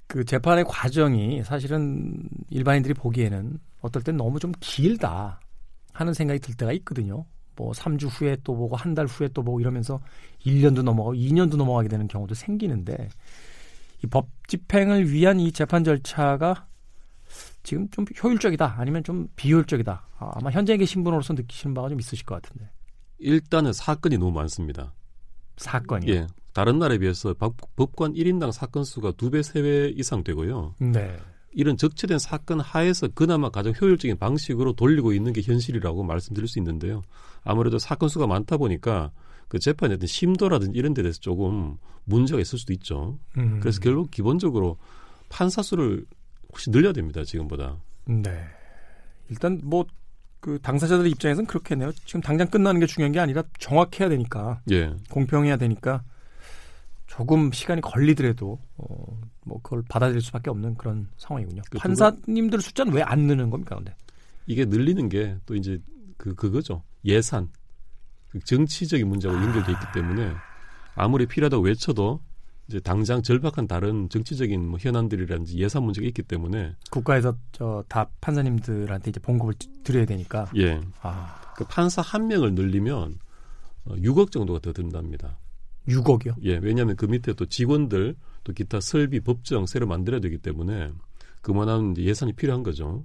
그 0.06 0.24
재판의 0.24 0.64
과정이 0.66 1.42
사실은 1.42 2.16
일반인들이 2.50 2.94
보기에는 2.94 3.58
어떨 3.80 4.02
땐 4.02 4.16
너무 4.16 4.38
좀 4.38 4.52
길다 4.60 5.40
하는 5.92 6.14
생각이 6.14 6.38
들 6.38 6.54
때가 6.54 6.72
있거든요. 6.74 7.26
뭐 7.60 7.72
3주 7.72 8.08
후에 8.10 8.36
또 8.44 8.54
보고 8.56 8.76
한 8.76 8.94
달 8.94 9.06
후에 9.06 9.28
또 9.28 9.42
보고 9.42 9.60
이러면서 9.60 10.00
1년도 10.44 10.82
넘어가고 10.82 11.14
2년도 11.14 11.56
넘어가게 11.56 11.88
되는 11.88 12.08
경우도 12.08 12.34
생기는데 12.34 13.08
이 14.04 14.06
법 14.08 14.28
집행을 14.48 15.10
위한 15.12 15.38
이 15.40 15.52
재판 15.52 15.84
절차가 15.84 16.66
지금 17.62 17.88
좀 17.90 18.04
효율적이다 18.22 18.76
아니면 18.78 19.04
좀 19.04 19.28
비효율적이다 19.36 20.06
아, 20.18 20.30
아마 20.34 20.50
현장에 20.50 20.78
계신 20.78 21.04
분으로서 21.04 21.34
느끼시는 21.34 21.74
바가 21.74 21.88
좀 21.90 22.00
있으실 22.00 22.24
것 22.24 22.40
같은데 22.42 22.70
일단은 23.18 23.72
사건이 23.74 24.16
너무 24.16 24.32
많습니다. 24.32 24.92
사건이요. 25.58 26.14
예. 26.14 26.26
다른 26.54 26.78
나라에 26.78 26.96
비해서 26.98 27.34
법, 27.34 27.54
법관 27.76 28.14
1인당 28.14 28.50
사건 28.50 28.82
수가 28.84 29.12
두 29.12 29.30
배, 29.30 29.42
세배 29.42 29.90
이상 29.96 30.24
되고요. 30.24 30.74
네. 30.78 31.16
이런 31.52 31.76
적체된 31.76 32.18
사건 32.18 32.60
하에서 32.60 33.08
그나마 33.08 33.50
가장 33.50 33.74
효율적인 33.78 34.16
방식으로 34.18 34.72
돌리고 34.72 35.12
있는 35.12 35.32
게 35.34 35.42
현실이라고 35.42 36.02
말씀드릴 36.02 36.48
수 36.48 36.58
있는데요. 36.58 37.02
아무래도 37.44 37.78
사건 37.78 38.08
수가 38.08 38.26
많다 38.26 38.56
보니까 38.56 39.10
그 39.48 39.58
재판의 39.58 39.96
어떤 39.96 40.06
심도라든지 40.06 40.78
이런 40.78 40.94
데 40.94 41.02
대해서 41.02 41.18
조금 41.20 41.76
문제가 42.04 42.40
있을 42.40 42.58
수도 42.58 42.72
있죠. 42.72 43.18
음. 43.36 43.58
그래서 43.60 43.80
결국 43.80 44.10
기본적으로 44.10 44.76
판사 45.28 45.62
수를 45.62 46.04
혹시 46.48 46.70
늘려야 46.70 46.92
됩니다. 46.92 47.24
지금보다. 47.24 47.76
네. 48.06 48.44
일단 49.28 49.60
뭐 49.64 49.84
그 50.40 50.58
당사자들 50.62 51.06
입장에서는 51.06 51.46
그렇겠네요. 51.46 51.92
지금 52.06 52.22
당장 52.22 52.48
끝나는 52.48 52.80
게 52.80 52.86
중요한 52.86 53.12
게 53.12 53.20
아니라 53.20 53.42
정확해야 53.58 54.08
되니까 54.08 54.60
예. 54.70 54.94
공평해야 55.10 55.58
되니까 55.58 56.02
조금 57.06 57.52
시간이 57.52 57.82
걸리더라도 57.82 58.58
어, 58.78 59.20
뭐 59.44 59.60
그걸 59.62 59.82
받아들일 59.88 60.22
수밖에 60.22 60.48
없는 60.50 60.76
그런 60.76 61.08
상황이군요. 61.18 61.62
그 61.70 61.78
판사님들 61.78 62.60
숫자는 62.62 62.92
왜 62.94 63.02
안 63.02 63.20
느는 63.26 63.50
겁니까, 63.50 63.76
근데? 63.76 63.94
이게 64.46 64.64
늘리는 64.64 65.08
게 65.08 65.36
또 65.44 65.54
이제 65.54 65.78
그 66.16 66.34
그거죠. 66.34 66.82
예산. 67.04 67.48
그 68.28 68.38
정치적인 68.40 69.08
문제하고 69.08 69.40
연결돼 69.42 69.72
있기 69.72 69.84
때문에 69.94 70.32
아무리 70.94 71.26
필요하다고 71.26 71.64
외쳐도 71.64 72.20
이제 72.68 72.78
당장 72.78 73.22
절박한 73.22 73.66
다른 73.66 74.08
정치적인 74.08 74.68
뭐 74.68 74.78
현안들이라든지 74.80 75.58
예산 75.58 75.82
문제가 75.82 76.06
있기 76.06 76.22
때문에 76.22 76.76
국가에서 76.90 77.36
저 77.52 77.82
다 77.88 78.08
판사님들한테 78.20 79.10
이제 79.10 79.18
봉급을 79.20 79.54
드- 79.54 79.66
드려야 79.82 80.04
되니까. 80.06 80.48
예. 80.56 80.80
아, 81.02 81.40
그 81.56 81.64
판사 81.64 82.00
한 82.02 82.28
명을 82.28 82.54
늘리면 82.54 83.18
어, 83.86 83.94
6억 83.96 84.30
정도가 84.30 84.60
더 84.60 84.72
든답니다. 84.72 85.38
6억이요. 85.88 86.34
예, 86.44 86.58
왜냐하면 86.58 86.94
그 86.94 87.06
밑에 87.06 87.32
또 87.32 87.46
직원들 87.46 88.14
또 88.44 88.52
기타 88.52 88.80
설비 88.80 89.18
법정 89.20 89.66
새로 89.66 89.86
만들어야 89.88 90.20
되기 90.20 90.38
때문에 90.38 90.92
그만한 91.42 91.96
예산이 91.96 92.34
필요한 92.34 92.62
거죠. 92.62 93.04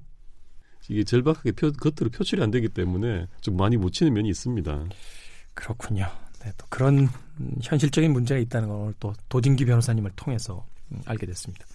이게 0.90 1.04
절박하게 1.04 1.52
표, 1.54 1.72
겉으로 1.72 2.10
표출이 2.12 2.42
안 2.44 2.52
되기 2.52 2.68
때문에 2.70 3.28
좀 3.42 3.58
많이 3.58 3.78
묻히는 3.78 4.14
면이 4.14 4.30
있습니다. 4.30 4.86
그렇군요. 5.54 6.08
네, 6.44 6.52
또 6.58 6.66
그런 6.70 7.10
음, 7.40 7.56
현실적인 7.62 8.12
문제가 8.14 8.40
있다는 8.40 8.68
걸 8.70 8.94
또 9.00 9.14
도진기 9.30 9.66
변호사님을 9.66 10.12
통해서 10.16 10.66
음, 10.92 11.02
알게 11.06 11.26
됐습니다. 11.26 11.66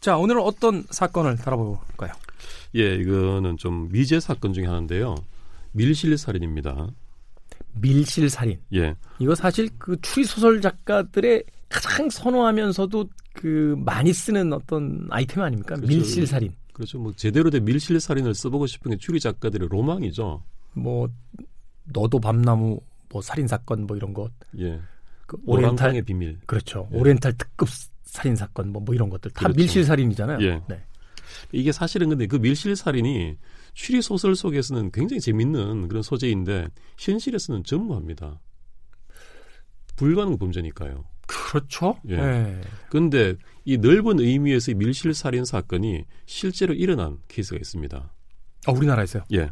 자, 0.00 0.16
오늘은 0.16 0.40
어떤 0.42 0.84
사건을 0.90 1.36
다뤄볼까요? 1.36 2.12
예, 2.76 2.94
이거는 2.96 3.56
좀 3.56 3.88
미제 3.90 4.20
사건 4.20 4.52
중에 4.52 4.66
하나인데요. 4.66 5.14
밀실 5.72 6.16
살인입니다. 6.16 6.88
밀실 7.74 8.30
살인. 8.30 8.58
예, 8.74 8.94
이거 9.18 9.34
사실 9.34 9.68
그 9.78 9.96
추리 10.00 10.24
소설 10.24 10.60
작가들의 10.60 11.44
가장 11.68 12.08
선호하면서도 12.08 13.08
그 13.34 13.74
많이 13.78 14.12
쓰는 14.12 14.52
어떤 14.52 15.06
아이템 15.10 15.42
아닙니까? 15.42 15.74
그렇죠. 15.74 15.88
밀실 15.88 16.26
살인. 16.26 16.52
그렇죠. 16.76 16.98
뭐 16.98 17.10
제대로 17.14 17.48
된 17.48 17.64
밀실 17.64 17.98
살인을 18.00 18.34
써보고 18.34 18.66
싶은 18.66 18.90
게 18.90 18.98
추리 18.98 19.18
작가들의 19.18 19.66
로망이죠. 19.70 20.42
뭐 20.74 21.08
너도 21.84 22.20
밤나무 22.20 22.78
뭐 23.08 23.22
살인 23.22 23.48
사건 23.48 23.86
뭐 23.86 23.96
이런 23.96 24.12
것. 24.12 24.30
예, 24.58 24.78
그 25.26 25.38
노랑방의 25.46 26.02
비밀. 26.02 26.38
그렇죠. 26.44 26.86
예. 26.92 26.98
오리엔탈 26.98 27.32
특급 27.38 27.70
살인 28.04 28.36
사건 28.36 28.72
뭐 28.72 28.82
뭐 28.82 28.94
이런 28.94 29.08
것들 29.08 29.30
다 29.30 29.40
그렇죠. 29.40 29.56
밀실 29.56 29.84
살인이잖아요. 29.84 30.46
예. 30.46 30.60
네. 30.68 30.84
이게 31.50 31.72
사실은 31.72 32.10
근데 32.10 32.26
그 32.26 32.36
밀실 32.36 32.76
살인이 32.76 33.38
추리 33.72 34.02
소설 34.02 34.36
속에서는 34.36 34.90
굉장히 34.92 35.18
재밌는 35.22 35.88
그런 35.88 36.02
소재인데 36.02 36.68
현실에서는 36.98 37.64
전무합니다. 37.64 38.38
불가능 39.96 40.36
범죄니까요. 40.36 41.06
그렇죠. 41.46 41.96
예. 42.08 42.18
예. 42.18 42.60
그런데 42.90 43.36
이 43.64 43.78
넓은 43.78 44.18
의미에서의 44.18 44.74
밀실 44.74 45.14
살인 45.14 45.44
사건이 45.44 46.04
실제로 46.26 46.74
일어난 46.74 47.18
케이스가 47.28 47.56
있습니다. 47.56 48.12
아, 48.66 48.72
우리나라에서요. 48.72 49.22
예. 49.32 49.50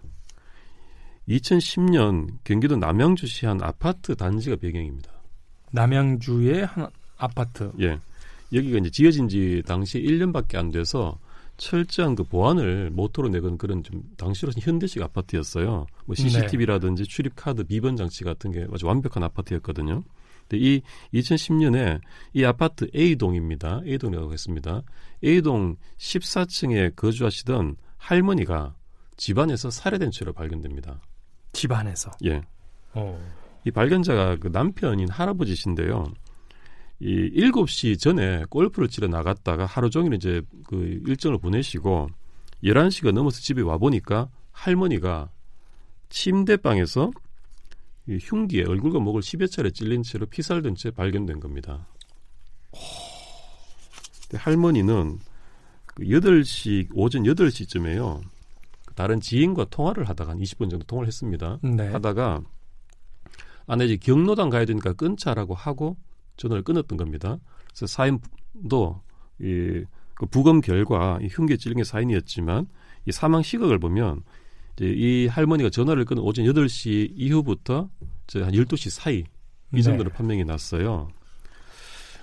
2010년 1.29 2.39
경기도 2.43 2.77
남양주시 2.77 3.47
한 3.47 3.63
아파트 3.63 4.17
단지가 4.17 4.57
배경입니다. 4.57 5.13
남양주의 5.71 6.67
한 6.67 6.89
아파트. 7.17 7.71
예. 7.81 8.01
여기가 8.53 8.79
이제 8.79 8.91
지어진 8.91 9.29
지 9.29 9.63
당시 9.65 10.03
1년밖에 10.03 10.57
안 10.57 10.73
돼서 10.73 11.21
철저한 11.59 12.17
그 12.17 12.25
보안을 12.25 12.91
모토로 12.91 13.29
내건 13.29 13.57
그런 13.57 13.85
좀 13.85 14.03
당시로는 14.17 14.61
현대식 14.61 15.01
아파트였어요. 15.01 15.87
뭐 16.07 16.15
CCTV라든지 16.17 17.05
출입 17.05 17.37
카드 17.37 17.63
비번 17.63 17.97
장치 17.97 18.25
같은 18.25 18.51
게 18.51 18.67
아주 18.73 18.85
완벽한 18.87 19.23
아파트였거든요. 19.23 20.03
근데 20.49 20.65
이 20.65 20.83
2010년에 21.13 22.01
이 22.33 22.45
아파트 22.45 22.89
A동입니다. 22.95 23.81
A동이라고 23.87 24.33
했습니다. 24.33 24.83
A동 25.23 25.77
14층에 25.99 26.97
거주하시던 26.97 27.77
할머니가 27.97 28.75
집안에서 29.17 29.71
살해된 29.71 30.11
채로 30.11 30.33
발견됩니다. 30.33 31.01
집안에서. 31.53 32.11
예. 32.25 32.43
어. 32.93 33.19
이 33.65 33.71
발견자가 33.71 34.37
그 34.37 34.49
남편인 34.49 35.09
할아버지신데요. 35.09 36.13
이 37.01 37.31
7시 37.31 37.99
전에 37.99 38.45
골프를 38.51 38.89
치러 38.89 39.09
나갔다가 39.09 39.67
하루 39.67 39.91
종일 39.91 40.15
이제 40.15 40.43
그 40.65 41.01
일정을 41.07 41.39
보내시고 41.39 42.09
11시가 42.63 43.13
넘어서 43.13 43.41
집에 43.41 43.63
와 43.63 43.79
보니까 43.79 44.29
할머니가 44.53 45.31
침대방에서 46.09 47.11
이 47.11 47.24
흉기에 48.09 48.65
얼굴과 48.65 48.99
목을 49.01 49.23
10여 49.23 49.51
차례 49.51 49.71
찔린 49.71 50.03
채로 50.03 50.27
피살된 50.27 50.75
채 50.75 50.91
발견된 50.91 51.41
겁니다. 51.41 51.87
할머니는 54.35 55.19
그 55.87 56.05
8시 56.05 56.89
오전 56.95 57.23
8시쯤에요. 57.23 58.21
다른 58.95 59.21
지인과 59.21 59.67
통화를 59.71 60.09
하다가 60.09 60.33
한 60.33 60.39
20분 60.39 60.71
정도 60.71 60.85
통화를 60.87 61.07
했습니다. 61.07 61.59
네. 61.63 61.89
하다가 61.89 62.43
아내 63.67 63.87
이제 63.87 63.97
경로당 63.97 64.51
가야 64.51 64.65
되니까 64.65 64.93
끊자라고 64.93 65.55
하고 65.55 65.97
전화를 66.37 66.63
끊었던 66.63 66.99
겁니다. 66.99 67.39
그래서 67.73 67.87
사인도 67.87 69.03
이 69.41 69.85
그 70.15 70.27
부검 70.27 70.61
결과 70.61 71.19
이 71.21 71.29
흉기에 71.29 71.57
찔린 71.57 71.79
게 71.79 71.85
사인이었지만 71.85 72.67
이 73.07 73.13
사망 73.13 73.43
시각을 73.43 73.79
보면 73.79 74.23
이제 74.77 74.87
이 74.97 75.27
할머니가 75.27 75.71
전화를 75.71 76.05
끊은 76.05 76.23
오전 76.23 76.45
8시 76.47 77.13
이후부터 77.15 77.89
저한 78.27 78.53
12시 78.53 78.91
사이 78.91 79.25
이 79.75 79.83
정도로 79.83 80.11
네. 80.11 80.17
판명이 80.17 80.45
났어요. 80.45 81.09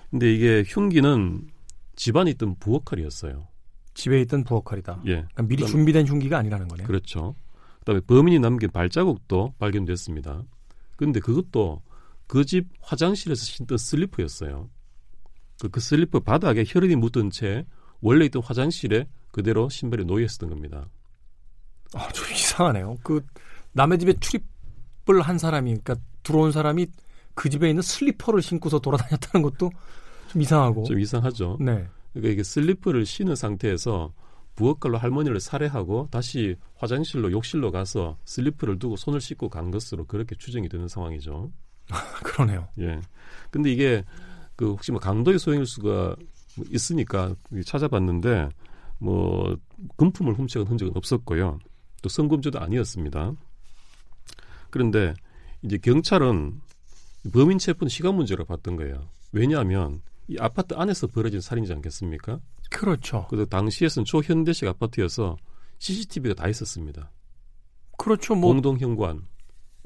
근데 0.09 0.33
이게 0.33 0.63
흉기는 0.67 1.47
집안에 1.95 2.31
있던 2.31 2.55
부엌칼이었어요. 2.59 3.47
집에 3.93 4.21
있던 4.21 4.43
부엌칼이다. 4.43 5.03
예. 5.05 5.11
그러니까 5.11 5.43
미리 5.43 5.63
그다음- 5.63 5.71
준비된 5.71 6.07
흉기가 6.07 6.37
아니라는 6.37 6.67
거네요. 6.67 6.87
그렇죠. 6.87 7.35
그다음에 7.79 8.01
범인이 8.01 8.39
남긴 8.39 8.69
발자국도 8.71 9.55
발견됐습니다. 9.59 10.43
그런데 10.95 11.19
그것도 11.19 11.81
그 12.27 12.45
집 12.45 12.67
화장실에서 12.81 13.43
신던 13.43 13.77
슬리퍼였어요. 13.77 14.69
그, 15.59 15.69
그 15.69 15.79
슬리퍼 15.81 16.19
바닥에 16.21 16.63
혈흔이 16.65 16.95
묻은 16.95 17.29
채 17.29 17.65
원래 18.01 18.25
있던 18.25 18.41
화장실에 18.41 19.07
그대로 19.31 19.67
신발이 19.69 20.05
놓여 20.05 20.23
있었던 20.25 20.49
겁니다. 20.49 20.87
아, 21.93 22.07
좀 22.09 22.25
이상하네요. 22.31 22.97
그 23.03 23.25
남의 23.73 23.99
집에 23.99 24.13
출입을 24.13 25.21
한 25.21 25.37
사람이 25.37 25.77
그러니까 25.77 25.95
들어온 26.23 26.51
사람이 26.51 26.87
그 27.33 27.49
집에 27.49 27.69
있는 27.69 27.81
슬리퍼를 27.81 28.41
신고서 28.41 28.79
돌아다녔다는 28.79 29.41
것도 29.43 29.71
좀 30.29 30.41
이상하고. 30.41 30.83
좀 30.83 30.99
이상하죠. 30.99 31.57
네. 31.59 31.87
그러니까 32.13 32.33
이게 32.33 32.43
슬리퍼를 32.43 33.05
신은 33.05 33.35
상태에서 33.35 34.13
부엌칼로 34.55 34.97
할머니를 34.97 35.39
살해하고 35.39 36.09
다시 36.11 36.55
화장실로 36.75 37.31
욕실로 37.31 37.71
가서 37.71 38.17
슬리퍼를 38.25 38.79
두고 38.79 38.97
손을 38.97 39.21
씻고 39.21 39.49
간 39.49 39.71
것으로 39.71 40.05
그렇게 40.05 40.35
추정이 40.35 40.67
되는 40.69 40.87
상황이죠. 40.87 41.51
그러네요. 42.23 42.67
예. 42.79 42.99
근데 43.49 43.71
이게 43.71 44.03
그 44.55 44.69
혹시 44.71 44.91
뭐 44.91 44.99
강도의 44.99 45.39
소행일 45.39 45.65
수가 45.65 46.15
뭐 46.57 46.65
있으니까 46.69 47.33
찾아봤는데 47.65 48.49
뭐 48.99 49.57
금품을 49.97 50.33
훔쳐간 50.33 50.67
흔적은 50.67 50.93
없었고요. 50.95 51.59
또 52.01 52.09
성범죄도 52.09 52.59
아니었습니다. 52.59 53.33
그런데 54.69 55.13
이제 55.63 55.77
경찰은 55.77 56.61
범인 57.33 57.57
체포는 57.57 57.89
시간 57.89 58.15
문제로 58.15 58.45
봤던 58.45 58.75
거예요. 58.77 59.09
왜냐하면 59.31 60.01
이 60.27 60.37
아파트 60.39 60.73
안에서 60.73 61.07
벌어진 61.07 61.41
살인이지 61.41 61.73
않겠습니까? 61.73 62.39
그렇죠. 62.69 63.27
그래서 63.29 63.45
당시에서는 63.45 64.05
초현대식 64.05 64.67
아파트여서 64.67 65.37
CCTV가 65.79 66.35
다 66.35 66.47
있었습니다. 66.47 67.11
그렇죠. 67.97 68.33
뭐 68.33 68.51
공동 68.51 68.79
현관, 68.79 69.27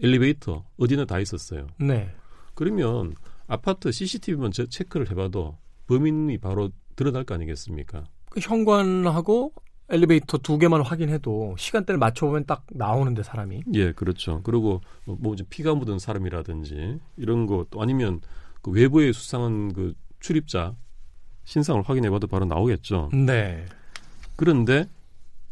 엘리베이터 0.01 0.65
어디나 0.77 1.05
다 1.05 1.19
있었어요. 1.19 1.67
네. 1.79 2.13
그러면 2.53 3.15
아파트 3.47 3.91
CCTV만 3.91 4.51
체크를 4.51 5.09
해봐도 5.11 5.57
범인이 5.87 6.37
바로 6.37 6.69
드러날 6.95 7.23
거 7.23 7.33
아니겠습니까? 7.35 8.05
그 8.29 8.39
현관하고 8.39 9.53
엘리베이터 9.89 10.37
두 10.39 10.57
개만 10.57 10.81
확인해도 10.81 11.55
시간대를 11.57 11.99
맞춰보면 11.99 12.45
딱 12.45 12.65
나오는데 12.71 13.21
사람이. 13.23 13.63
예, 13.73 13.91
그렇죠. 13.91 14.41
그리고 14.43 14.81
뭐, 15.05 15.17
뭐 15.19 15.35
피가 15.49 15.75
묻은 15.75 15.99
사람이라든지 15.99 16.99
이런 17.17 17.45
거 17.45 17.65
또 17.69 17.81
아니면 17.81 18.21
그 18.61 18.71
외부의 18.71 19.13
수상한 19.13 19.73
그 19.73 19.93
출입자 20.19 20.75
신상을 21.43 21.81
확인해봐도 21.83 22.25
바로 22.27 22.45
나오겠죠. 22.45 23.11
네. 23.13 23.65
그런데 24.35 24.89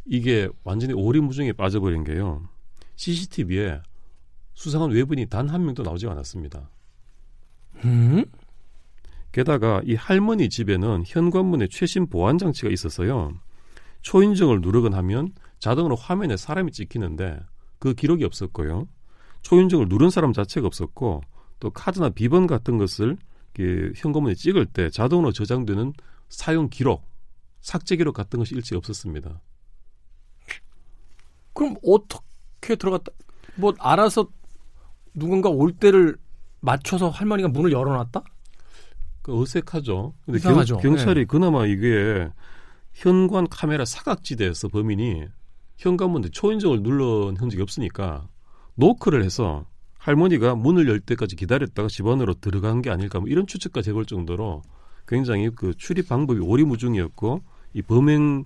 이게 0.06 0.50
완전히 0.64 0.94
오리무중에 0.94 1.54
빠져버린 1.54 2.04
게요. 2.04 2.48
CCTV에 2.96 3.82
수상한 4.56 4.90
외부인이 4.92 5.28
단 5.28 5.48
한 5.50 5.64
명도 5.66 5.84
나오지 5.84 6.08
않았습니다. 6.08 6.70
음? 7.86 8.26
게다가 9.32 9.82
이 9.86 9.96
할머니 9.96 10.50
집에는 10.50 11.04
현관문에 11.06 11.68
최신 11.70 12.08
보안 12.08 12.38
장치가 12.38 12.70
있었어요. 12.70 13.34
초인종을 14.04 14.62
누르곤 14.62 14.94
하면 14.94 15.34
자동으로 15.60 15.96
화면에 15.96 16.38
사람이 16.38 16.72
찍히는데 16.72 17.40
그 17.80 17.94
기록이 17.94 18.24
없었고요. 18.24 18.88
초인종을 19.42 19.88
누른 19.90 20.10
사람 20.10 20.32
자체가 20.32 20.68
없었고 20.68 21.22
또 21.60 21.70
카드나 21.72 22.10
비번 22.10 22.46
같은 22.46 22.78
것을 22.78 23.18
현관문에 23.96 24.36
찍을 24.36 24.68
때 24.68 24.90
자동으로 24.90 25.32
저장되는 25.32 25.94
사용 26.30 26.70
기록, 26.70 27.08
삭제 27.62 27.96
기록 27.96 28.14
같은 28.14 28.40
것이 28.40 28.56
일체 28.56 28.76
없었습니다. 28.76 29.42
그럼 31.54 31.76
어떻게 31.86 32.76
들어갔다? 32.76 33.12
뭐 33.56 33.74
알아서 33.80 34.28
누군가 35.14 35.50
올 35.50 35.72
때를 35.72 36.18
맞춰서 36.60 37.10
할머니가 37.10 37.50
문을 37.50 37.72
열어놨다? 37.72 38.24
그 39.22 39.40
어색하죠. 39.40 40.14
근데 40.26 40.40
이상하죠. 40.40 40.78
경, 40.78 40.98
찰이 40.98 41.22
네. 41.22 41.26
그나마 41.26 41.66
이게 41.66 42.30
현관 42.94 43.48
카메라 43.50 43.86
사각지대에서 43.86 44.70
범인이 44.70 45.26
현관문에 45.78 46.30
초인종을 46.30 46.82
눌러는 46.82 47.38
흔적이 47.38 47.62
없으니까 47.64 48.28
노크를 48.76 49.24
해서 49.24 49.66
할머니가 49.98 50.56
문을 50.56 50.88
열 50.88 51.00
때까지 51.00 51.36
기다렸다가 51.36 51.88
집 51.88 52.06
안으로 52.08 52.34
들어간 52.36 52.82
게 52.82 52.90
아닐까 52.90 53.20
뭐 53.20 53.30
이런 53.30 53.48
추측까지 53.48 53.92
해볼 53.92 54.06
정도로 54.06 54.62
굉장히 55.08 55.50
그 55.50 55.74
출입 55.76 56.10
방법이 56.10 56.40
오리무중이었고 56.40 57.42
이 57.74 57.82
범행을 57.82 58.46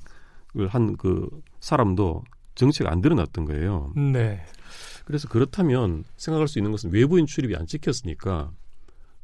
한 0.70 0.96
그 0.98 1.30
사람도 1.60 2.24
정체가 2.56 2.92
안 2.92 3.02
드러났던 3.02 3.46
거예요. 3.46 3.94
네. 3.96 4.44
그래서 5.06 5.28
그렇다면 5.28 6.04
생각할 6.18 6.48
수 6.48 6.60
있는 6.60 6.72
것은 6.72 6.92
외부인 6.92 7.26
출입이 7.26 7.56
안 7.56 7.68
찍혔으니까 7.68 8.52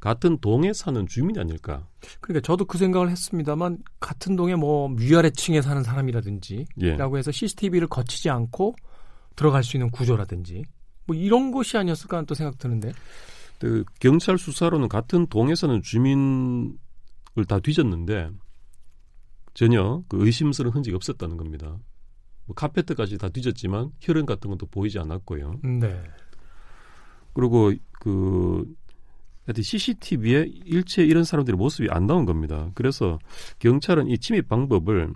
같은 0.04 0.36
동에 0.36 0.74
사는 0.74 1.06
주민이 1.06 1.38
아닐까. 1.38 1.88
그러니까 2.20 2.46
저도 2.46 2.66
그 2.66 2.76
생각을 2.76 3.08
했습니다만 3.08 3.78
같은 4.00 4.36
동에 4.36 4.54
뭐 4.54 4.94
위아래층에 4.98 5.62
사는 5.62 5.82
사람이라든지 5.82 6.66
예. 6.82 6.96
라고 6.98 7.16
해서 7.16 7.32
CCTV를 7.32 7.88
거치지 7.88 8.28
않고 8.28 8.74
들어갈 9.34 9.64
수 9.64 9.78
있는 9.78 9.90
구조라든지 9.90 10.62
뭐 11.06 11.16
이런 11.16 11.52
것이 11.52 11.78
아니었을까 11.78 12.18
하는 12.18 12.26
또 12.26 12.34
생각 12.34 12.58
드는데. 12.58 12.92
그 13.58 13.82
경찰 13.98 14.36
수사로는 14.36 14.90
같은 14.90 15.26
동에 15.26 15.54
사는 15.54 15.80
주민을 15.80 16.74
다 17.48 17.58
뒤졌는데 17.60 18.28
전혀 19.54 20.02
그 20.08 20.22
의심스러운 20.22 20.74
흔적이 20.74 20.96
없었다는 20.96 21.38
겁니다. 21.38 21.78
뭐 22.44 22.54
카페트까지 22.54 23.16
다 23.16 23.30
뒤졌지만 23.30 23.92
혈흔 24.00 24.26
같은 24.26 24.50
것도 24.50 24.66
보이지 24.66 24.98
않았고요. 24.98 25.60
네. 25.80 26.02
그리고 27.32 27.72
그 28.00 28.66
CCTV에 29.52 30.50
일체 30.64 31.04
이런 31.04 31.24
사람들의 31.24 31.56
모습이 31.58 31.88
안 31.90 32.06
나온 32.06 32.24
겁니다. 32.24 32.70
그래서 32.74 33.18
경찰은 33.58 34.08
이 34.08 34.18
침입 34.18 34.48
방법을 34.48 35.12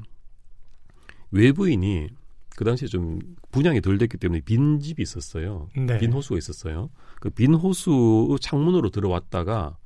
외부인이 1.30 2.08
그 2.56 2.64
당시에 2.64 2.88
좀 2.88 3.20
분양이 3.50 3.80
덜 3.80 3.98
됐기 3.98 4.16
때문에 4.18 4.40
빈 4.40 4.80
집이 4.80 5.02
있었어요. 5.02 5.68
네. 5.76 5.98
빈 5.98 6.12
호수가 6.12 6.36
있었어요. 6.38 6.90
그 7.20 7.30
빈 7.30 7.54
호수 7.54 8.36
창문으로 8.40 8.90
들어왔다가 8.90 9.76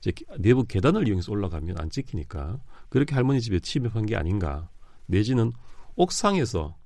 이제 0.00 0.12
내부 0.38 0.64
계단을 0.64 1.06
이용해서 1.08 1.32
올라가면 1.32 1.78
안 1.80 1.90
찍히니까 1.90 2.60
그렇게 2.88 3.14
할머니 3.14 3.40
집에 3.40 3.60
침입한 3.60 4.06
게 4.06 4.16
아닌가. 4.16 4.68
내지는 5.06 5.52
옥상에서 5.96 6.76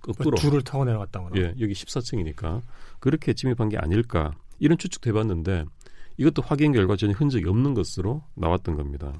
거꾸로 0.00 0.36
줄을 0.38 0.62
타고 0.62 0.84
내려갔다거나. 0.84 1.36
예, 1.36 1.54
여기 1.60 1.72
14층이니까 1.72 2.62
그렇게 3.00 3.34
침입한 3.34 3.68
게 3.68 3.76
아닐까 3.78 4.34
이런 4.58 4.78
추측도 4.78 5.10
해봤는데 5.10 5.64
이것도 6.20 6.42
확인 6.42 6.72
결과 6.72 6.96
전혀 6.96 7.14
흔적이 7.14 7.48
없는 7.48 7.72
것으로 7.72 8.22
나왔던 8.34 8.76
겁니다. 8.76 9.10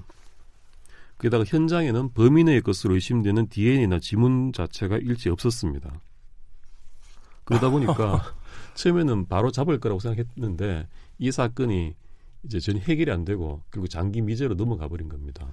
게다가 1.18 1.44
현장에는 1.46 2.12
범인의 2.12 2.60
것으로 2.60 2.94
의심되는 2.94 3.48
DNA나 3.48 4.00
지문 4.00 4.52
자체가 4.52 4.98
일체 4.98 5.30
없었습니다. 5.30 5.98
그러다 7.44 7.70
보니까 7.70 8.22
처음에는 8.76 9.28
바로 9.28 9.50
잡을 9.50 9.80
거라고 9.80 9.98
생각했는데 9.98 10.88
이 11.18 11.32
사건이 11.32 11.94
이제 12.44 12.60
전혀 12.60 12.80
해결이 12.80 13.10
안 13.10 13.24
되고 13.24 13.62
결국 13.70 13.88
장기 13.88 14.20
미제로 14.20 14.54
넘어가 14.54 14.86
버린 14.86 15.08
겁니다. 15.08 15.46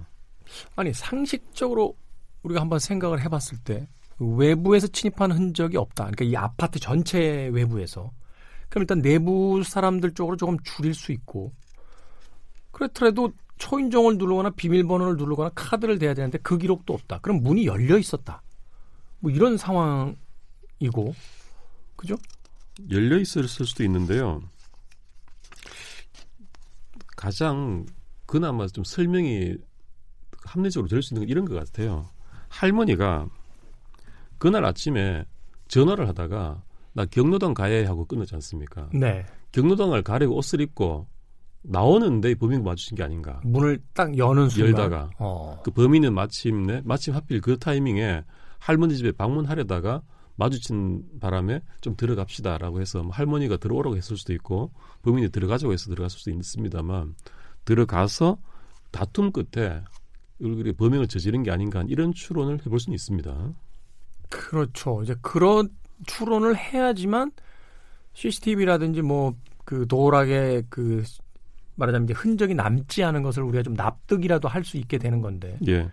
아니 0.76 0.92
상식적으로 0.92 1.96
우리가 2.42 2.60
한번 2.60 2.78
생각을 2.78 3.22
해봤을 3.22 3.58
때 3.64 3.88
외부에서 4.18 4.86
침입한 4.86 5.32
흔적이 5.32 5.78
없다. 5.78 6.10
그러니까 6.10 6.24
이 6.26 6.36
아파트 6.36 6.78
전체 6.78 7.48
외부에서 7.52 8.10
그럼 8.68 8.82
일단 8.82 9.00
내부 9.02 9.62
사람들 9.64 10.14
쪽으로 10.14 10.36
조금 10.36 10.58
줄일 10.62 10.94
수 10.94 11.12
있고 11.12 11.52
그렇더라도 12.70 13.32
초인종을 13.58 14.18
누르거나 14.18 14.50
비밀번호를 14.50 15.16
누르거나 15.16 15.50
카드를 15.54 15.98
대야 15.98 16.14
되는데 16.14 16.38
그 16.38 16.58
기록도 16.58 16.94
없다. 16.94 17.18
그럼 17.18 17.42
문이 17.42 17.66
열려 17.66 17.98
있었다. 17.98 18.42
뭐 19.20 19.30
이런 19.32 19.56
상황이고 19.56 21.14
그죠? 21.96 22.16
열려 22.90 23.18
있었을 23.18 23.66
수도 23.66 23.82
있는데요. 23.82 24.40
가장 27.16 27.84
그나마 28.26 28.66
좀 28.68 28.84
설명이 28.84 29.56
합리적으로 30.44 30.88
될 30.88 31.02
수 31.02 31.14
있는 31.14 31.22
건 31.22 31.28
이런 31.28 31.44
것 31.44 31.54
같아요. 31.54 32.08
할머니가 32.48 33.28
그날 34.38 34.64
아침에 34.64 35.24
전화를 35.66 36.06
하다가 36.08 36.62
나 36.92 37.04
경로당 37.04 37.54
가야 37.54 37.76
해 37.76 37.84
하고 37.84 38.04
끊었지 38.04 38.34
않습니까? 38.34 38.88
네. 38.92 39.24
경로당을 39.52 40.02
가려고 40.02 40.36
옷을 40.36 40.60
입고 40.60 41.06
나오는데 41.62 42.34
범인 42.34 42.62
마주친 42.62 42.96
게 42.96 43.02
아닌가. 43.02 43.40
문을 43.44 43.80
딱 43.94 44.16
여는 44.16 44.48
순간 44.48 44.72
열다가. 44.72 45.10
어. 45.18 45.60
그 45.64 45.70
범인은 45.70 46.14
마침내 46.14 46.82
마침 46.84 47.14
하필 47.14 47.40
그 47.40 47.58
타이밍에 47.58 48.24
할머니 48.58 48.96
집에 48.96 49.12
방문하려다가 49.12 50.02
마주친 50.36 51.02
바람에 51.20 51.60
좀 51.80 51.96
들어갑시다라고 51.96 52.80
해서 52.80 53.02
뭐 53.02 53.12
할머니가 53.12 53.56
들어오라고 53.56 53.96
했을 53.96 54.16
수도 54.16 54.32
있고 54.32 54.72
범인이 55.02 55.30
들어가자고 55.30 55.72
해서 55.72 55.90
들어갔을 55.90 56.18
수도 56.18 56.30
있습니다만 56.30 57.16
들어가서 57.64 58.38
다툼 58.92 59.32
끝에 59.32 59.82
얼굴에 60.42 60.72
범행을 60.72 61.08
저지른 61.08 61.42
게 61.42 61.50
아닌가 61.50 61.84
이런 61.88 62.14
추론을 62.14 62.60
해볼 62.64 62.78
수는 62.78 62.94
있습니다. 62.94 63.52
그렇죠. 64.30 65.02
이제 65.02 65.16
그런 65.20 65.68
추론을 66.06 66.56
해야지만 66.56 67.32
CCTV라든지 68.14 69.02
뭐 69.02 69.34
그 69.68 69.86
도락에 69.86 70.62
그 70.70 71.04
말하자면 71.74 72.04
이제 72.06 72.14
흔적이 72.14 72.54
남지 72.54 73.04
않은 73.04 73.22
것을 73.22 73.42
우리가 73.42 73.62
좀 73.62 73.74
납득이라도 73.74 74.48
할 74.48 74.64
수 74.64 74.78
있게 74.78 74.96
되는 74.96 75.20
건데. 75.20 75.58
예. 75.68 75.90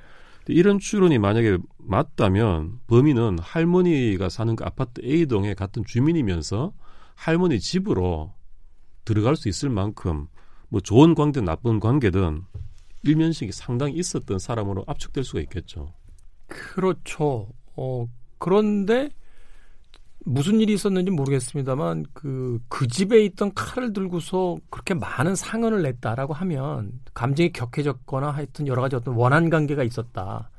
이런 0.48 0.80
추론이 0.80 1.20
만약에 1.20 1.58
맞다면 1.80 2.80
범인은 2.88 3.40
할머니가 3.40 4.30
사는 4.30 4.56
그 4.56 4.64
아파트 4.64 5.02
A동의 5.04 5.56
같은 5.56 5.84
주민이면서 5.84 6.72
할머니 7.16 7.60
집으로 7.60 8.32
들어갈 9.04 9.36
수 9.36 9.50
있을 9.50 9.70
만큼 9.70 10.28
뭐 10.70 10.80
좋은 10.80 11.14
관계든 11.14 11.44
나쁜 11.44 11.82
관계든 11.82 12.44
일면식이 13.04 13.52
상당히 13.52 13.96
있었던 13.96 14.40
사람으로 14.40 14.86
압축될 14.88 15.26
수가 15.26 15.42
있겠죠. 15.42 15.92
그렇죠. 16.48 17.50
어 17.76 18.08
그런데 18.38 19.10
무슨 20.28 20.60
일이 20.60 20.74
있었는지 20.74 21.12
모르겠습니다만 21.12 22.06
그, 22.14 22.60
그 22.68 22.88
집에 22.88 23.24
있던 23.26 23.54
칼을 23.54 23.94
들고서 23.94 24.58
그렇게 24.72 24.96
많은 24.96 25.36
상흔을 25.36 25.84
냈다라고 25.84 26.34
하면 26.34 26.92
감정이 27.14 27.52
격해졌거나 27.54 28.32
하여튼 28.32 28.68
여러 28.68 28.82
가지 28.82 28.96
어떤 28.96 29.14
원한 29.16 29.50
관계가 29.52 29.84
있었다. 29.84 30.50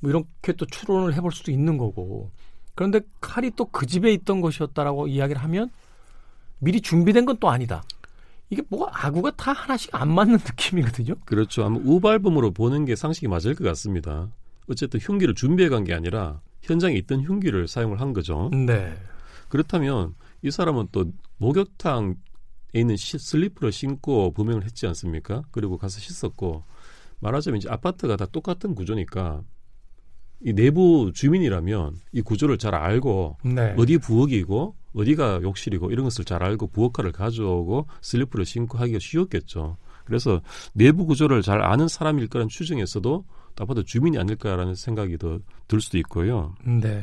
뭐 0.00 0.10
이렇게 0.10 0.52
또 0.54 0.64
추론을 0.66 1.14
해볼 1.14 1.30
수도 1.32 1.50
있는 1.52 1.76
거고. 1.76 2.30
그런데 2.74 3.00
칼이 3.20 3.50
또 3.54 3.66
그 3.66 3.84
집에 3.86 4.12
있던 4.14 4.40
것이었다라고 4.40 5.06
이야기를 5.08 5.42
하면 5.42 5.70
미리 6.58 6.80
준비된 6.80 7.26
건 7.26 7.36
또 7.38 7.50
아니다. 7.50 7.82
이게 8.48 8.62
뭐가 8.70 9.06
아구가 9.06 9.32
다 9.32 9.52
하나씩 9.52 9.94
안 9.94 10.10
맞는 10.12 10.38
느낌이거든요. 10.44 11.14
그렇죠. 11.26 11.64
아마 11.64 11.78
우발범으로 11.84 12.52
보는 12.52 12.86
게 12.86 12.96
상식이 12.96 13.28
맞을 13.28 13.54
것 13.54 13.64
같습니다. 13.64 14.28
어쨌든 14.70 15.00
흉기를 15.00 15.34
준비해 15.34 15.68
간 15.68 15.84
게 15.84 15.92
아니라 15.92 16.40
현장에 16.62 16.94
있던 16.96 17.22
흉기를 17.22 17.68
사용을 17.68 18.00
한 18.00 18.12
거죠. 18.12 18.50
네. 18.52 18.94
그렇다면 19.48 20.14
이 20.42 20.50
사람은 20.50 20.88
또 20.92 21.12
목욕탕에 21.38 22.14
있는 22.74 22.96
시, 22.96 23.18
슬리퍼를 23.18 23.72
신고 23.72 24.32
범행을 24.32 24.64
했지 24.64 24.86
않습니까? 24.86 25.42
그리고 25.50 25.76
가서 25.76 26.00
씻었고 26.00 26.64
말하자면 27.20 27.58
이제 27.58 27.68
아파트가 27.68 28.16
다 28.16 28.26
똑같은 28.26 28.74
구조니까 28.74 29.42
이 30.44 30.52
내부 30.52 31.12
주민이라면 31.14 31.96
이 32.12 32.22
구조를 32.22 32.58
잘 32.58 32.74
알고 32.74 33.38
네. 33.44 33.74
어디 33.78 33.98
부엌이고 33.98 34.74
어디가 34.94 35.40
욕실이고 35.42 35.90
이런 35.90 36.04
것을 36.04 36.24
잘 36.24 36.42
알고 36.42 36.68
부엌카를 36.68 37.12
가져오고 37.12 37.86
슬리퍼를 38.00 38.44
신고 38.44 38.78
하기가 38.78 38.98
쉬웠겠죠. 39.00 39.76
그래서 40.04 40.42
내부 40.72 41.06
구조를 41.06 41.42
잘 41.42 41.62
아는 41.62 41.88
사람일 41.88 42.28
거란 42.28 42.48
추정에서도 42.48 43.24
아파도 43.58 43.82
주민이 43.82 44.18
아닐까라는 44.18 44.74
생각이 44.74 45.18
더 45.18 45.38
들 45.68 45.80
수도 45.80 45.96
있고요. 45.98 46.54
네. 46.64 47.02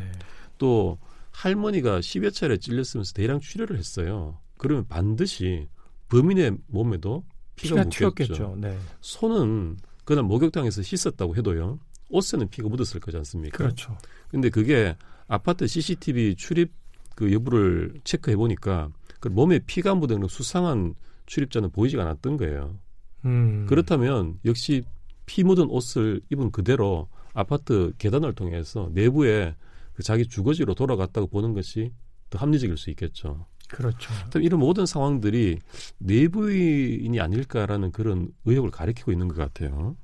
또 0.60 1.00
할머니가 1.32 2.02
10여 2.02 2.32
차례 2.34 2.58
찔렸으면서 2.58 3.14
대량 3.14 3.39
출혈을 3.39 3.78
했어요. 3.78 4.38
그러면 4.58 4.86
반드시 4.88 5.68
범인의 6.10 6.58
몸에도 6.68 7.24
피가, 7.56 7.76
피가. 7.86 7.89
튀었겠죠. 7.89 8.58
네. 8.60 8.78
손은 9.02 9.78
그날 10.06 10.24
목욕탕에서 10.26 10.82
씻었다고 10.84 11.36
해도요. 11.36 11.80
옷에는 12.10 12.50
피가 12.50 12.68
묻었을 12.70 13.00
거지 13.00 13.18
않습니까? 13.18 13.58
그렇죠. 13.58 13.97
근데 14.30 14.50
그게 14.50 14.95
아파트 15.28 15.66
CCTV 15.68 16.36
출입 16.36 16.72
그 17.16 17.32
여부를 17.34 17.93
체크해 18.04 18.36
보니까 18.36 18.89
그 19.20 19.28
몸에 19.30 19.60
피가 19.60 19.95
묻은 19.95 20.28
수상한 20.28 20.93
출입자는 21.26 21.72
보이지가 21.72 22.04
않았던 22.04 22.38
거예요. 22.38 22.78
음. 23.26 23.66
그렇다면 23.68 24.39
역시 24.45 24.84
피 25.30 25.44
묻은 25.44 25.70
옷을 25.70 26.22
입은 26.32 26.50
그대로 26.50 27.08
아파트 27.36 27.94
계단을 28.00 28.34
통해서 28.34 28.90
내부에 28.94 29.56
그 29.94 30.02
자기 30.02 30.28
주거지로 30.28 30.74
돌아갔다고 30.74 31.28
보는 31.28 31.54
것이 31.54 31.92
더 32.32 32.40
합리적일 32.40 32.78
수 32.78 32.90
있겠죠. 32.90 33.46
그렇죠. 33.68 34.12
이런 34.42 34.60
모든 34.60 34.88
상황들이 34.88 35.60
내부인이 36.00 37.20
아닐까라는 37.20 37.92
그런 37.92 38.34
의혹을 38.46 38.72
가리키고 38.72 39.12
있는 39.12 39.28
것 39.28 39.36
같아요. 39.38 39.96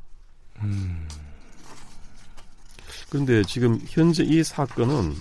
음. 0.60 1.08
그런데 3.10 3.42
지금 3.46 3.80
현재 3.88 4.24
이 4.24 4.44
사건은 4.44 5.16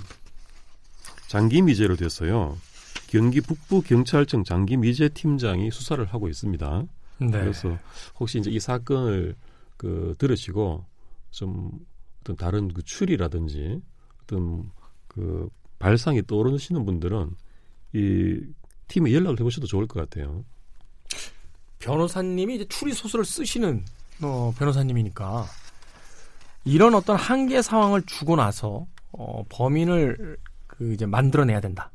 장기 1.29 1.63
미제로 1.63 1.97
됐어요. 1.97 2.59
경기 3.07 3.41
북부 3.41 3.81
경찰청 3.81 4.45
장기 4.45 4.77
미제 4.77 5.09
팀장이 5.09 5.71
수사를 5.71 6.05
하고 6.05 6.29
있습니다. 6.29 6.85
네. 7.21 7.31
그래서 7.31 7.79
혹시 8.19 8.39
이제 8.39 8.51
이 8.51 8.61
사건을 8.61 9.35
그 9.77 10.14
들으시고 10.18 10.85
좀 11.31 11.70
어떤 12.20 12.37
다른 12.37 12.68
그 12.68 12.83
추리라든지 12.83 13.81
어떤 14.22 14.70
그 15.09 15.49
발상이 15.79 16.27
떠오르시는 16.27 16.85
분들은 16.85 17.35
이 17.95 18.41
팀에 18.89 19.12
연락을 19.12 19.39
해보셔도 19.41 19.66
좋을 19.66 19.87
것 19.87 20.01
같아요. 20.01 20.45
변호사님이 21.79 22.57
이제 22.57 22.64
추리 22.68 22.95
소설을 22.95 23.25
쓰시는 23.25 23.85
어, 24.22 24.55
변호사님이니까 24.57 25.47
이런 26.64 26.95
어떤 26.95 27.16
한계 27.16 27.61
상황을 27.61 28.03
주고 28.07 28.37
나서 28.37 28.87
어, 29.12 29.45
범인을 29.49 30.39
그 30.66 30.93
이제 30.93 31.07
만들어내야 31.07 31.61
된다 31.61 31.91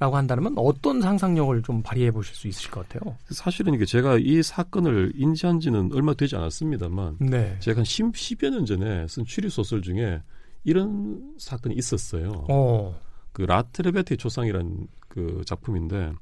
라고 0.00 0.16
한다면 0.16 0.54
어떤 0.56 1.00
상상력을 1.00 1.60
좀 1.62 1.82
발휘해 1.82 2.12
보실 2.12 2.34
수 2.36 2.46
있으실 2.46 2.70
것 2.70 2.88
같아요. 2.88 3.16
사실은 3.30 3.74
이게 3.74 3.84
제가 3.84 4.18
이 4.18 4.42
사건을 4.44 5.12
인지한 5.16 5.58
지는 5.58 5.90
얼마 5.92 6.14
되지 6.14 6.36
않았습니다만 6.36 7.16
네. 7.20 7.56
제가 7.58 7.78
한 7.78 7.84
10, 7.84 8.12
10여 8.12 8.50
년 8.50 8.64
전에 8.64 9.08
쓴 9.08 9.24
추리 9.24 9.50
소설 9.50 9.82
중에 9.82 10.22
이런 10.62 11.34
사건이 11.38 11.74
있었어요. 11.74 12.44
어. 12.48 13.00
그 13.32 13.42
라트레베티 13.42 14.16
초상이라는 14.18 14.86
그 15.08 15.42
작품인데 15.46 16.12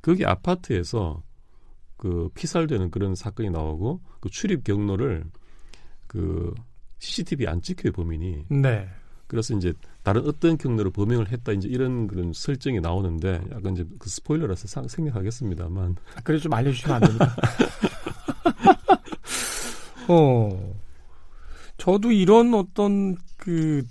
거기 0.00 0.24
아파트에서 0.24 1.22
그 1.96 2.30
피살되는 2.34 2.90
그런 2.90 3.14
사건이 3.14 3.50
나오고 3.50 4.00
그 4.20 4.30
출입 4.30 4.64
경로를 4.64 5.24
그 6.06 6.54
CCTV 6.98 7.46
안 7.46 7.60
찍혀요 7.60 7.92
범인이 7.92 8.46
네. 8.48 8.88
그래서 9.26 9.54
이제 9.54 9.74
다른 10.02 10.26
어떤 10.26 10.56
경로로 10.56 10.90
범행을 10.92 11.30
했다 11.32 11.52
이제 11.52 11.68
이런 11.68 12.06
그런 12.06 12.32
설정이 12.32 12.80
나오는데 12.80 13.40
약간 13.50 13.72
이제 13.74 13.84
그 13.98 14.08
스포일러라서 14.08 14.68
상, 14.68 14.86
생략하겠습니다만 14.88 15.96
그래서 16.22 16.44
좀 16.44 16.54
알려주시면 16.54 16.94
안 16.96 17.02
됩니까? 17.02 17.36
어. 20.08 20.74
저도 21.78 22.12
이런 22.12 22.54
어떤 22.54 23.16
그 23.36 23.84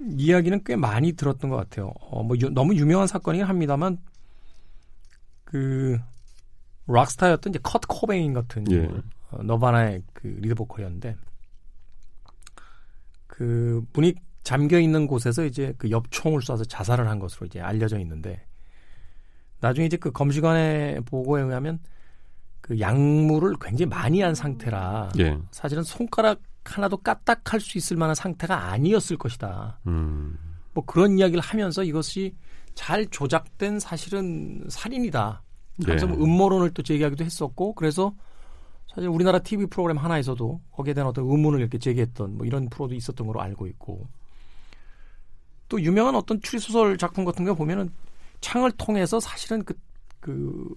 이야기는 0.00 0.62
꽤 0.64 0.76
많이 0.76 1.12
들었던 1.12 1.50
것 1.50 1.56
같아요. 1.56 1.92
어, 2.00 2.22
뭐 2.22 2.36
유- 2.40 2.50
너무 2.50 2.74
유명한 2.74 3.06
사건이긴 3.06 3.46
합니다만 3.46 3.98
그 5.44 5.98
락스타였던 6.86 7.52
이제 7.52 7.60
컷 7.62 7.82
코베인 7.88 8.32
같은 8.34 8.70
예. 8.70 8.88
어, 9.30 9.42
너바나의 9.42 10.02
그 10.12 10.26
리드 10.28 10.54
보컬이었는데 10.54 11.16
그 13.26 13.84
분이 13.92 14.14
잠겨 14.46 14.78
있는 14.78 15.08
곳에서 15.08 15.44
이제 15.44 15.74
그 15.76 15.90
엽총을 15.90 16.38
쏴서 16.38 16.68
자살을 16.68 17.08
한 17.08 17.18
것으로 17.18 17.46
이제 17.46 17.60
알려져 17.60 17.98
있는데 17.98 18.46
나중에 19.58 19.86
이제 19.86 19.96
그 19.96 20.12
검시관의 20.12 21.00
보고에 21.00 21.42
의하면 21.42 21.80
그 22.60 22.78
약물을 22.78 23.56
굉장히 23.60 23.90
많이 23.90 24.20
한 24.20 24.36
상태라 24.36 25.10
예. 25.18 25.36
사실은 25.50 25.82
손가락 25.82 26.42
하나도 26.62 26.98
까딱할 26.98 27.58
수 27.58 27.76
있을 27.76 27.96
만한 27.96 28.14
상태가 28.14 28.70
아니었을 28.70 29.16
것이다. 29.16 29.80
음. 29.88 30.38
뭐 30.74 30.84
그런 30.84 31.18
이야기를 31.18 31.42
하면서 31.42 31.82
이것이 31.82 32.36
잘 32.76 33.04
조작된 33.08 33.80
사실은 33.80 34.64
살인이다. 34.68 35.42
그래서 35.84 36.06
예. 36.06 36.12
뭐 36.12 36.24
음모론을 36.24 36.70
또 36.70 36.84
제기하기도 36.84 37.24
했었고 37.24 37.74
그래서 37.74 38.14
사실 38.94 39.08
우리나라 39.08 39.40
TV 39.40 39.66
프로그램 39.66 39.98
하나에서도 39.98 40.60
거기에 40.70 40.94
대한 40.94 41.08
어떤 41.08 41.28
의문을 41.28 41.58
이렇게 41.58 41.78
제기했던 41.78 42.36
뭐 42.36 42.46
이런 42.46 42.68
프로도 42.68 42.94
있었던 42.94 43.26
걸로 43.26 43.40
알고 43.40 43.66
있고 43.66 44.06
또 45.68 45.80
유명한 45.80 46.14
어떤 46.14 46.40
추리 46.40 46.58
소설 46.58 46.96
작품 46.96 47.24
같은 47.24 47.44
거 47.44 47.54
보면은 47.54 47.90
창을 48.40 48.70
통해서 48.72 49.18
사실은 49.18 49.64
그, 49.64 49.74
그, 50.20 50.74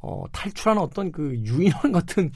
어, 0.00 0.24
탈출하는 0.32 0.80
어떤 0.80 1.10
그 1.10 1.34
유인원 1.36 1.90
같은 1.92 2.30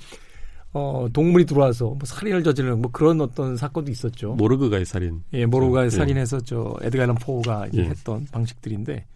어, 0.72 1.06
동물이 1.12 1.44
들어와서 1.44 1.86
뭐 1.86 2.00
살인을 2.04 2.42
저지르는 2.42 2.80
뭐 2.80 2.90
그런 2.90 3.20
어떤 3.20 3.56
사건도 3.56 3.90
있었죠. 3.90 4.34
모르그가의 4.34 4.86
살인. 4.86 5.22
예, 5.34 5.44
모로가 5.44 5.84
예. 5.84 5.90
살인해서 5.90 6.40
저 6.40 6.74
에드가 6.80 7.02
앨런 7.04 7.16
포가 7.16 7.66
이제 7.66 7.82
예. 7.82 7.88
했던 7.90 8.26
방식들인데 8.32 9.06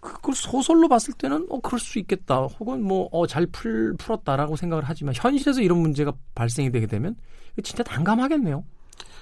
그걸 0.00 0.34
소설로 0.34 0.88
봤을 0.88 1.12
때는 1.14 1.46
어 1.50 1.60
그럴 1.60 1.78
수 1.78 1.98
있겠다. 1.98 2.40
혹은 2.44 2.82
뭐어잘풀 2.82 3.96
풀었다라고 3.98 4.56
생각을 4.56 4.84
하지만 4.86 5.14
현실에서 5.14 5.60
이런 5.60 5.78
문제가 5.78 6.14
발생이 6.34 6.72
되게 6.72 6.86
되면 6.86 7.14
진짜 7.62 7.84
난감하겠네요. 7.86 8.64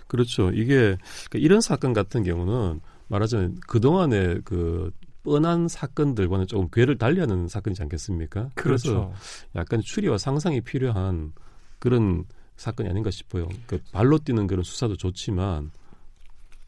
그렇죠. 0.07 0.51
이게 0.51 0.97
그러니까 1.29 1.39
이런 1.39 1.61
사건 1.61 1.93
같은 1.93 2.23
경우는 2.23 2.81
말하자면 3.09 3.61
그동안의 3.67 4.43
그 4.45 4.91
뻔한 5.23 5.69
사건들과는 5.69 6.47
조금 6.47 6.69
궤를 6.71 6.97
달리하는 6.97 7.49
사건이지 7.49 7.83
않겠습니까? 7.83 8.51
그래서 8.55 9.13
약간 9.55 9.81
추리와 9.83 10.19
상상이 10.19 10.61
필요한 10.61 11.33
그런 11.79 12.25
사건이 12.57 12.89
아닌가 12.89 13.11
싶어요. 13.11 13.49
그 13.67 13.81
발로 13.93 14.19
뛰는 14.19 14.47
그런 14.47 14.63
수사도 14.63 14.97
좋지만 14.97 15.71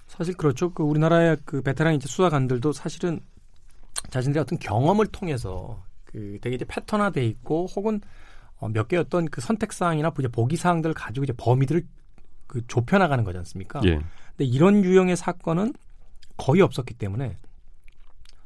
사실 0.06 0.34
그렇죠. 0.34 0.72
그 0.72 0.82
우리나라의 0.82 1.38
그 1.44 1.62
베테랑 1.62 1.94
이제 1.94 2.08
수사관들도 2.08 2.72
사실은 2.72 3.20
자신들의 4.10 4.42
어떤 4.42 4.58
경험을 4.58 5.06
통해서 5.06 5.82
그 6.04 6.38
되게 6.40 6.56
이제 6.56 6.64
패턴화돼 6.66 7.24
있고 7.26 7.66
혹은 7.76 8.00
어, 8.58 8.68
몇 8.68 8.88
개의 8.88 9.00
어떤 9.00 9.26
그 9.26 9.40
선택 9.40 9.72
사항이나 9.72 10.12
이제 10.18 10.28
보기 10.28 10.56
사항들을 10.56 10.94
가지고 10.94 11.24
이제 11.24 11.32
범위들을 11.36 11.86
그 12.50 12.66
좁혀 12.66 12.98
나가는 12.98 13.22
거지 13.22 13.38
않습니까? 13.38 13.80
예. 13.84 14.00
근데 14.36 14.44
이런 14.44 14.84
유형의 14.84 15.16
사건은 15.16 15.72
거의 16.36 16.62
없었기 16.62 16.94
때문에 16.94 17.36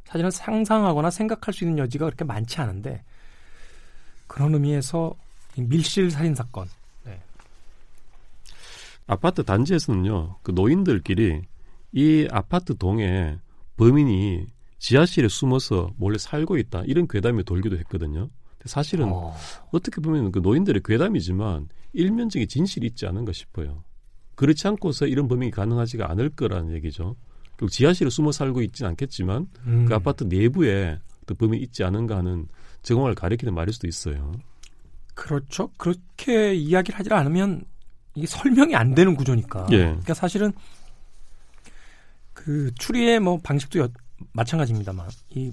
사실은 0.05 0.31
상상하거나 0.31 1.11
생각할 1.11 1.55
수 1.55 1.65
있는 1.65 1.79
여지가 1.79 2.05
그렇게 2.05 2.25
많지 2.25 2.61
않은데 2.61 3.03
그런 4.27 4.53
의미에서 4.53 5.15
이 5.57 5.63
밀실 5.63 6.11
살인 6.11 6.35
사건 6.35 6.69
아파트 9.07 9.43
단지에서는요, 9.43 10.37
그 10.43 10.51
노인들끼리 10.53 11.43
이 11.93 12.29
아파트 12.31 12.77
동에 12.77 13.39
범인이 13.77 14.47
지하실에 14.79 15.29
숨어서 15.29 15.93
몰래 15.97 16.19
살고 16.19 16.59
있다 16.59 16.83
이런 16.87 17.07
괴담이 17.09 17.45
돌기도 17.45 17.79
했거든요. 17.79 18.29
사실은 18.65 19.09
어, 19.09 19.35
어떻게 19.73 20.01
보면 20.01 20.33
그 20.33 20.41
노인들의 20.41 20.83
괴담이지만 20.85 21.69
일면적인 21.93 22.49
진실이 22.49 22.87
있지 22.89 23.07
않은가 23.07 23.33
싶어요. 23.33 23.84
그렇지 24.35 24.67
않고서 24.69 25.07
이런 25.07 25.29
범행이 25.29 25.51
가능하지가 25.51 26.11
않을 26.11 26.31
거라는 26.31 26.73
얘기죠. 26.75 27.17
그리고 27.57 27.69
지하실에 27.71 28.11
숨어 28.11 28.33
살고 28.33 28.63
있지는 28.63 28.91
않겠지만 28.91 29.47
음, 29.67 29.87
그 29.87 29.95
아파트 29.95 30.25
내부에 30.25 30.99
또 31.27 31.35
범인이 31.35 31.63
있지 31.65 31.85
않은가 31.85 32.17
하는 32.19 32.47
정황을 32.83 33.15
가리키는 33.15 33.55
말일 33.55 33.73
수도 33.73 33.87
있어요. 33.87 34.33
그렇죠. 35.15 35.71
그렇게 35.77 36.55
이야기를 36.55 36.99
하지 36.99 37.11
않으면 37.13 37.65
이게 38.17 38.27
설명이 38.27 38.75
안 38.75 38.95
되는 38.95 39.15
구조니까. 39.15 39.67
예. 39.71 39.79
그러니까 39.85 40.15
사실은 40.15 40.53
그 42.33 42.71
추리의 42.77 43.21
뭐 43.21 43.39
방식도 43.43 43.79
여- 43.81 43.89
마찬가지입니다만 44.33 45.09
이 45.31 45.53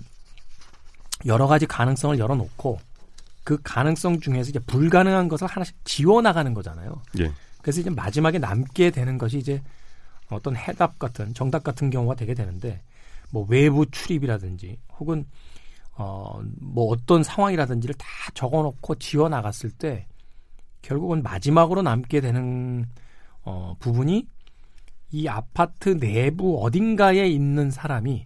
여러 1.26 1.48
가지 1.48 1.66
가능성을 1.66 2.18
열어놓고 2.18 2.80
그 3.44 3.58
가능성 3.64 4.20
중에서 4.20 4.50
이제 4.50 4.60
불가능한 4.60 5.28
것을 5.28 5.48
하나씩 5.48 5.76
지워 5.84 6.22
나가는 6.22 6.54
거잖아요. 6.54 7.02
예. 7.20 7.32
그래서 7.62 7.82
이제 7.82 7.90
마지막에 7.90 8.40
남게 8.40 8.92
되는 8.92 9.18
것이 9.18 9.38
이제 9.38 9.62
어떤 10.30 10.56
해답 10.56 10.98
같은 11.00 11.34
정답 11.34 11.64
같은 11.64 11.90
경우가 11.90 12.16
되게 12.16 12.34
되는데 12.34 12.82
뭐 13.32 13.46
외부 13.50 13.86
출입이라든지 13.90 14.80
혹은 15.00 15.26
어뭐 15.96 16.88
어떤 16.90 17.24
상황이라든지를 17.24 17.96
다 17.96 18.08
적어놓고 18.34 18.96
지워 18.96 19.30
나갔을 19.30 19.72
때 19.72 20.08
결국은 20.82 21.22
마지막으로 21.22 21.82
남게 21.82 22.22
되는 22.22 22.86
어 23.44 23.76
부분이 23.80 24.28
이 25.12 25.28
아파트 25.28 25.98
내부 26.00 26.64
어딘가에 26.64 27.28
있는 27.28 27.70
사람이 27.70 28.26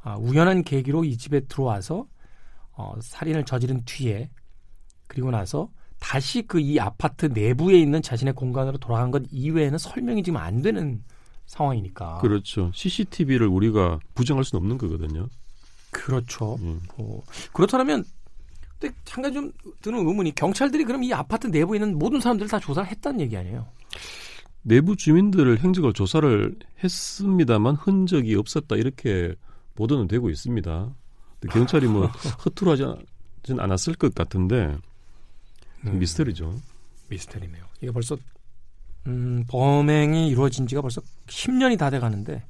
아, 0.00 0.16
우연한 0.16 0.62
계기로 0.62 1.04
이 1.04 1.16
집에 1.18 1.40
들어와서 1.40 2.06
어, 2.72 2.94
살인을 3.00 3.44
저지른 3.44 3.82
뒤에 3.84 4.30
그리고 5.08 5.32
나서 5.32 5.68
다시 6.06 6.42
그 6.42 6.60
이 6.60 6.78
아파트 6.78 7.26
내부에 7.26 7.80
있는 7.80 8.00
자신의 8.00 8.34
공간으로 8.34 8.78
돌아간 8.78 9.10
것 9.10 9.24
이외에는 9.32 9.76
설명이 9.76 10.22
지금 10.22 10.36
안 10.38 10.62
되는 10.62 11.02
상황이니까. 11.46 12.18
그렇죠. 12.18 12.70
CCTV를 12.72 13.48
우리가 13.48 13.98
부정할 14.14 14.44
수는 14.44 14.62
없는 14.62 14.78
거거든요. 14.78 15.28
그렇죠. 15.90 16.54
음. 16.60 16.80
어, 16.96 17.20
그렇다면 17.52 18.04
근데 18.78 18.94
잠깐 19.04 19.32
좀 19.32 19.50
드는 19.82 19.98
의문이 19.98 20.36
경찰들이 20.36 20.84
그럼 20.84 21.02
이 21.02 21.12
아파트 21.12 21.48
내부에 21.48 21.78
있는 21.78 21.98
모든 21.98 22.20
사람들을 22.20 22.48
다 22.50 22.60
조사를 22.60 22.88
했다는 22.88 23.20
얘기 23.22 23.36
아니에요? 23.36 23.66
내부 24.62 24.94
주민들을 24.94 25.58
행적을 25.58 25.92
조사를 25.92 26.56
했습니다만 26.84 27.74
흔적이 27.74 28.36
없었다 28.36 28.76
이렇게 28.76 29.34
보도는 29.74 30.06
되고 30.06 30.30
있습니다. 30.30 30.94
경찰이 31.50 31.88
뭐 31.88 32.06
허투루 32.44 32.70
하진 32.70 33.58
않았을 33.58 33.94
것 33.94 34.14
같은데 34.14 34.76
음, 35.84 35.98
미스터리죠. 35.98 36.60
미스터리네요. 37.08 37.64
이게 37.80 37.90
벌써 37.92 38.16
음, 39.06 39.44
범행이 39.48 40.28
이루어진 40.28 40.66
지가 40.66 40.80
벌써 40.82 41.00
10년이 41.26 41.78
다 41.78 41.90
돼 41.90 41.98
가는데 42.00 42.42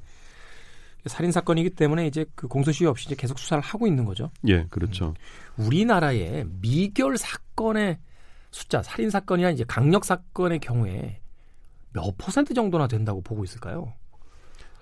살인 1.06 1.30
사건이기 1.30 1.70
때문에 1.70 2.06
이제 2.06 2.24
그 2.34 2.48
공소시효 2.48 2.90
없이 2.90 3.06
이제 3.06 3.14
계속 3.14 3.38
수사를 3.38 3.62
하고 3.62 3.86
있는 3.86 4.04
거죠. 4.04 4.30
예, 4.48 4.64
그렇죠. 4.70 5.14
우리나라의 5.56 6.46
미결 6.60 7.16
사건의 7.16 7.98
숫자, 8.50 8.82
살인 8.82 9.10
사건이나 9.10 9.50
이제 9.50 9.64
강력 9.68 10.04
사건의 10.04 10.58
경우에 10.58 11.20
몇 11.92 12.16
퍼센트 12.18 12.54
정도나 12.54 12.88
된다고 12.88 13.20
보고 13.20 13.44
있을까요? 13.44 13.92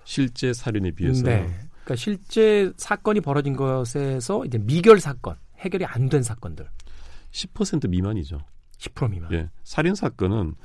실제 0.03 0.53
살인에 0.53 0.91
비해서 0.91 1.23
네. 1.23 1.45
그러니까 1.83 1.95
실제 1.95 2.71
사건이 2.77 3.21
벌어진 3.21 3.55
것에서 3.55 4.45
이제 4.45 4.57
미결 4.57 4.99
사건, 4.99 5.35
해결이 5.59 5.85
안 5.85 6.09
된 6.09 6.23
사건들 6.23 6.67
10% 7.35 7.89
미만이죠. 7.89 8.39
10% 8.77 9.09
미만. 9.09 9.31
예. 9.33 9.49
살인 9.63 9.93
사건은 9.93 10.55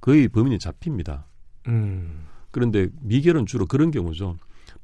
거의 0.00 0.28
범인이 0.28 0.58
잡힙니다. 0.58 1.26
음. 1.68 2.26
그런데 2.50 2.88
미결은 3.00 3.46
주로 3.46 3.66
그런 3.66 3.90
경우죠. 3.90 4.36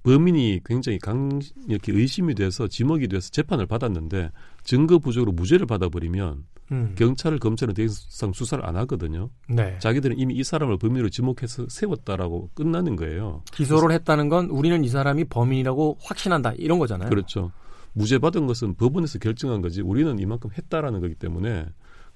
범인이 0.03 0.61
굉장히 0.65 0.99
강 0.99 1.41
이렇게 1.69 1.93
의심이 1.93 2.35
돼서 2.35 2.67
지목이 2.67 3.09
돼서 3.09 3.31
재판을 3.31 3.67
받았는데 3.67 4.31
증거 4.65 4.99
부족으로 4.99 5.33
무죄를 5.33 5.67
받아버리면 5.67 6.45
음. 6.71 6.95
경찰을 6.97 7.39
검찰은 7.39 7.75
더 7.75 7.83
이상 7.83 8.33
수사를 8.33 8.65
안 8.65 8.77
하거든요. 8.77 9.31
네. 9.49 9.79
자기들은 9.79 10.19
이미 10.19 10.35
이 10.35 10.45
사람을 10.45 10.79
범인으로 10.79 11.09
지목해서 11.09 11.69
세웠다라고 11.69 12.51
끝나는 12.55 12.97
거예요. 12.97 13.43
기소를 13.53 13.93
했다는 13.93 14.29
건 14.29 14.51
우리는 14.51 14.85
이 14.85 14.89
사람이 14.89 15.25
범인이라고 15.25 15.99
확신한다 16.03 16.53
이런 16.59 16.79
거잖아요. 16.79 17.09
그렇죠. 17.09 17.53
무죄 17.93 18.19
받은 18.19 18.47
것은 18.47 18.75
법원에서 18.75 19.19
결정한 19.19 19.61
거지 19.61 19.81
우리는 19.81 20.19
이만큼 20.19 20.51
했다라는 20.57 21.01
거기 21.01 21.15
때문에 21.15 21.67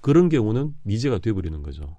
그런 0.00 0.28
경우는 0.28 0.74
미제가 0.82 1.18
돼버리는 1.18 1.62
거죠. 1.62 1.96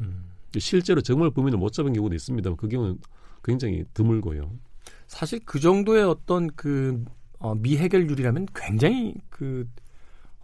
음. 0.00 0.30
실제로 0.58 1.00
정말 1.00 1.30
범인을 1.30 1.58
못 1.58 1.72
잡은 1.72 1.92
경우도 1.92 2.14
있습니다만 2.14 2.56
그 2.56 2.68
경우는 2.68 2.98
굉장히 3.42 3.84
드물고요. 3.94 4.52
사실 5.06 5.40
그 5.44 5.60
정도의 5.60 6.04
어떤 6.04 6.48
그 6.48 7.04
어, 7.38 7.54
미해결률이라면 7.54 8.46
굉장히 8.54 9.14
그 9.28 9.68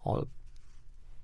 어, 0.02 0.20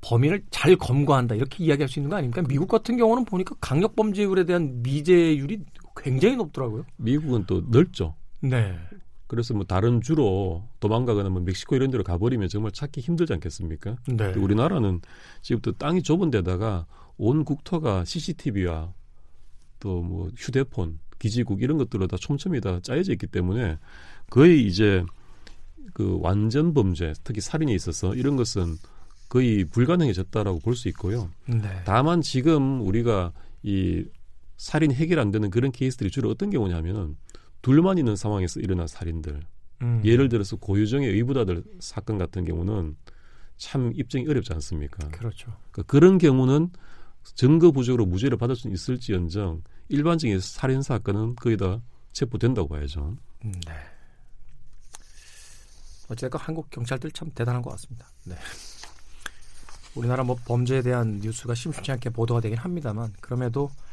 범인을 0.01 0.45
잘 0.51 0.77
검거한다 0.77 1.35
이렇게 1.35 1.65
이야기할 1.65 1.89
수 1.89 1.99
있는 1.99 2.11
거 2.11 2.17
아닙니까? 2.17 2.43
미국 2.43 2.69
같은 2.69 2.97
경우는 2.97 3.25
보니까 3.25 3.55
강력 3.61 3.97
범죄율에 3.97 4.45
대한 4.45 4.83
미제율이 4.83 5.65
굉장히 5.97 6.37
높더라고요. 6.37 6.85
미국은 6.97 7.45
또 7.47 7.63
넓죠. 7.69 8.15
네. 8.41 8.79
그래서 9.27 9.55
뭐 9.55 9.65
다른 9.65 10.01
주로 10.01 10.69
도망가거나 10.81 11.29
뭐 11.31 11.43
멕시코 11.43 11.75
이런 11.77 11.91
데로 11.91 12.05
가버리면 12.05 12.49
정말 12.49 12.73
찾기 12.73 13.01
힘들지 13.01 13.33
않겠습니까? 13.33 13.97
네. 14.09 14.33
우리나라는 14.35 15.01
지금부터 15.43 15.77
땅이 15.79 16.03
좁은 16.03 16.31
데다가 16.31 16.87
온 17.19 17.45
국토가 17.45 18.05
CCTV와 18.05 18.93
또 19.81 20.01
뭐 20.03 20.31
휴대폰, 20.37 20.99
기지국 21.19 21.63
이런 21.63 21.77
것들로 21.79 22.07
다 22.07 22.17
촘촘히 22.17 22.61
다 22.61 22.81
짜여져 22.81 23.13
있기 23.13 23.27
때문에 23.27 23.79
거의 24.31 24.67
이제 24.67 25.05
그 25.93 26.19
완전 26.21 26.75
범죄, 26.75 27.13
특히 27.25 27.41
살인에 27.41 27.73
있어서 27.75 28.15
이런 28.15 28.37
것은 28.37 28.77
거의 29.29 29.65
불가능해졌다라고 29.65 30.61
볼 30.61 30.75
수 30.77 30.89
있고요. 30.89 31.31
네. 31.47 31.83
다만 31.85 32.21
지금 32.21 32.81
우리가 32.83 33.33
이 33.63 34.05
살인 34.57 34.93
해결 34.93 35.19
안 35.19 35.31
되는 35.31 35.51
그런 35.51 35.73
케이스들이 35.73 36.11
주로 36.11 36.31
어떤 36.31 36.51
경우냐면은 36.51 37.17
둘만 37.67 37.99
있는 37.99 38.15
상황에서 38.15 38.61
일어난 38.61 38.87
살인들. 38.87 39.43
음. 39.83 40.01
예를 40.05 40.29
들어서 40.29 40.55
고유정의 40.55 41.11
의부다들 41.11 41.65
사건 41.81 42.17
같은 42.17 42.45
경우는 42.45 42.97
참 43.57 43.93
입증이 43.93 44.29
어렵지 44.29 44.53
않습니까? 44.53 45.09
그렇죠. 45.09 45.53
그런 45.89 46.19
경우는 46.19 46.71
증거 47.35 47.73
부족으로 47.73 48.07
무죄를 48.07 48.39
받을 48.39 48.55
수는 48.55 48.73
있을지언정 48.73 49.65
일반적인 49.89 50.39
살인 50.39 50.81
사건은 50.81 51.35
거의 51.35 51.57
다 51.57 51.81
체포된다고 52.13 52.69
봐야죠. 52.69 53.17
음, 53.45 53.53
네. 53.67 53.73
어쨌든 56.09 56.39
한국 56.39 56.71
경찰들 56.71 57.11
참 57.11 57.33
대단한 57.35 57.63
것 57.63 57.71
같습니다. 57.71 58.07
네. 58.27 58.37
우리나라 59.97 60.23
뭐 60.23 60.37
범죄에 60.37 60.83
대한 60.83 61.19
뉴스가 61.19 61.57
심심치 61.57 61.91
않게 61.91 62.11
보도가 62.11 62.41
되긴 62.43 62.59
합니다만 62.59 63.13
그럼에도 63.21 63.65
어, 63.65 63.86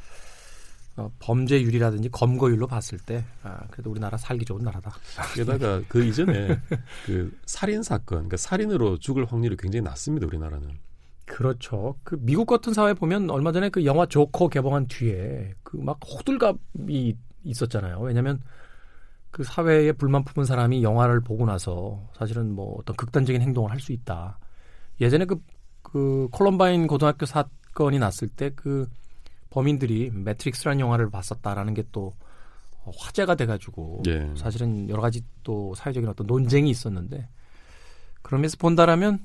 범죄율이라든지 1.20 2.10
검거율로 2.10 2.68
봤을 2.68 3.00
때 3.00 3.26
아, 3.42 3.66
그래도 3.72 3.90
우리나라 3.90 4.18
살기 4.18 4.46
좋은 4.46 4.64
나라다. 4.64 4.94
게다가 5.36 5.82
그 5.88 6.04
이전에 6.06 6.60
그 7.06 7.36
살인 7.46 7.82
사건, 7.84 8.18
그러니까 8.20 8.38
살인으로 8.38 8.98
죽을 9.00 9.26
확률이 9.26 9.56
굉장히 9.58 9.84
낮습니다. 9.84 10.28
우리나라는. 10.28 10.70
그렇죠. 11.26 11.96
그 12.04 12.18
미국 12.20 12.46
같은 12.46 12.74
사회 12.74 12.94
보면 12.94 13.30
얼마 13.30 13.52
전에 13.52 13.70
그 13.70 13.86
영화 13.86 14.06
조커 14.06 14.50
개봉한 14.50 14.88
뒤에 14.88 15.54
그 15.64 15.78
막 15.78 16.00
호들갑이 16.06 17.18
있었잖아요. 17.44 18.00
왜냐하면 18.00 18.42
그 19.32 19.44
사회에 19.44 19.94
불만 19.94 20.24
품은 20.24 20.46
사람이 20.46 20.84
영화를 20.84 21.22
보고 21.22 21.46
나서 21.46 22.08
사실은 22.16 22.54
뭐 22.54 22.78
어떤 22.80 22.96
극단적인 22.96 23.42
행동을 23.42 23.72
할 23.72 23.80
수 23.80 23.92
있다. 23.94 24.38
예전에 25.02 25.26
그, 25.26 25.42
그 25.82 26.28
콜럼바인 26.32 26.86
고등학교 26.88 27.26
사건이 27.26 27.98
났을 28.00 28.28
때그 28.28 28.88
범인들이 29.54 30.10
매트릭스라는 30.14 30.80
영화를 30.80 31.10
봤었다라는 31.12 31.76
게 31.76 31.84
또 31.92 32.12
화제가 32.86 33.36
돼가지고 33.36 34.04
예. 34.08 34.34
사실은 34.36 34.90
여러 34.90 35.02
가지 35.02 35.22
또 35.44 35.74
사회적인 35.76 36.10
어떤 36.10 36.28
논쟁이 36.28 36.70
있었는데 36.70 37.30
그러면서 38.22 38.58
본다라면 38.58 39.20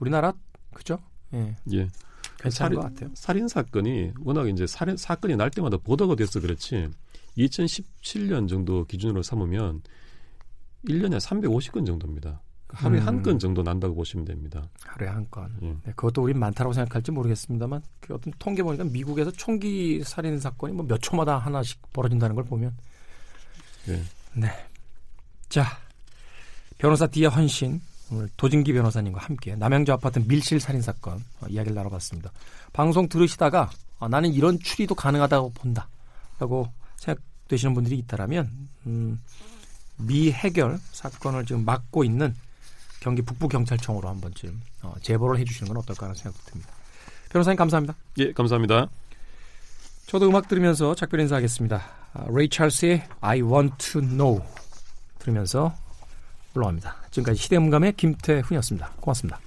우리나라 0.00 0.32
그죠? 0.72 0.98
예, 1.32 1.54
예. 1.72 1.88
괜찮은 2.38 2.50
살인- 2.50 2.80
것 2.80 2.82
같아요. 2.88 3.10
살인 3.14 3.46
사건이 3.46 4.12
워낙 4.24 4.48
이제 4.48 4.66
살인 4.66 4.96
사건이 4.96 5.36
날 5.36 5.50
때마다 5.50 5.76
보도가 5.76 6.16
돼서 6.16 6.40
그렇지 6.40 6.88
2017년 7.38 8.48
정도 8.48 8.84
기준으로 8.84 9.22
삼으면 9.22 9.82
1년에 10.88 11.18
350건 11.20 11.86
정도입니다. 11.86 12.40
하루에 12.74 13.00
음. 13.00 13.06
한건 13.06 13.38
정도 13.38 13.62
난다고 13.62 13.94
보시면 13.94 14.24
됩니다. 14.24 14.62
하루에 14.84 15.08
한 15.08 15.26
건. 15.30 15.50
예. 15.62 15.68
네, 15.68 15.92
그것도 15.96 16.22
우린 16.22 16.38
많다고 16.38 16.72
생각할지 16.72 17.10
모르겠습니다만 17.12 17.82
그 18.00 18.14
어떤 18.14 18.32
통계 18.38 18.62
보니까 18.62 18.84
미국에서 18.84 19.30
총기 19.30 20.02
살인 20.04 20.38
사건이 20.38 20.72
뭐 20.74 20.84
몇 20.86 21.00
초마다 21.00 21.38
하나씩 21.38 21.80
벌어진다는 21.92 22.34
걸 22.34 22.44
보면 22.44 22.72
예. 23.88 24.02
네. 24.34 24.48
자, 25.48 25.64
변호사 26.78 27.06
디아 27.06 27.28
헌신 27.28 27.80
오늘 28.10 28.28
도진기 28.36 28.72
변호사님과 28.72 29.20
함께 29.20 29.56
남양주 29.56 29.92
아파트 29.92 30.18
밀실 30.18 30.60
살인 30.60 30.82
사건 30.82 31.18
어, 31.40 31.46
이야기를 31.48 31.74
나눠봤습니다. 31.74 32.32
방송 32.72 33.08
들으시다가 33.08 33.70
아, 33.98 34.08
나는 34.08 34.32
이런 34.32 34.58
추리도 34.58 34.94
가능하다고 34.94 35.52
본다라고 35.54 36.68
생각되시는 36.96 37.74
분들이 37.74 37.98
있다라면 37.98 38.50
음, 38.86 39.20
미 39.96 40.30
해결 40.32 40.78
사건을 40.92 41.46
지금 41.46 41.64
맡고 41.64 42.04
있는 42.04 42.34
경기 43.04 43.20
북부경찰청으로 43.20 44.08
한 44.08 44.18
번쯤 44.18 44.62
어, 44.82 44.94
제보를 45.02 45.38
해주시는 45.38 45.68
건 45.68 45.76
어떨까 45.76 46.06
하는 46.06 46.14
생각도 46.14 46.50
듭니다. 46.50 46.72
변호사님 47.28 47.58
감사합니다. 47.58 47.94
예, 48.18 48.32
감사합니다. 48.32 48.88
저도 50.06 50.26
음악 50.26 50.48
들으면서 50.48 50.94
작별 50.94 51.20
인사하겠습니다. 51.20 51.82
아, 52.14 52.26
레이 52.30 52.48
찰스의 52.48 53.06
I 53.20 53.42
Want 53.42 53.76
to 53.76 54.00
Know 54.00 54.42
들으면서 55.18 55.74
올라갑니다. 56.54 56.96
지금까지 57.10 57.42
시대음감의 57.42 57.92
김태훈이었습니다. 57.92 58.92
고맙습니다. 59.00 59.38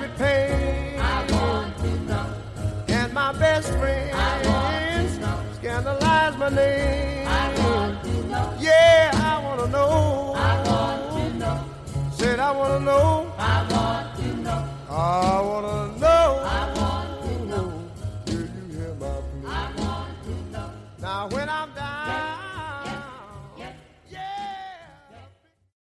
with 0.00 0.16
pain. 0.18 0.98
And 2.88 3.12
my 3.12 3.32
best 3.32 3.68
friend 3.78 4.10
scandalize 5.56 6.36
my 6.38 6.48
name. 6.48 7.28
I 7.28 7.52
wanna 9.44 9.66
know. 9.66 10.32
I 10.34 10.62
want 10.68 11.16
to 11.16 11.38
know. 11.38 11.64
Said 12.12 12.40
I 12.40 12.50
wanna 12.52 12.80
know. 12.80 13.32
I 13.38 13.66
want 13.70 14.16
to 14.18 14.36
know. 14.42 14.68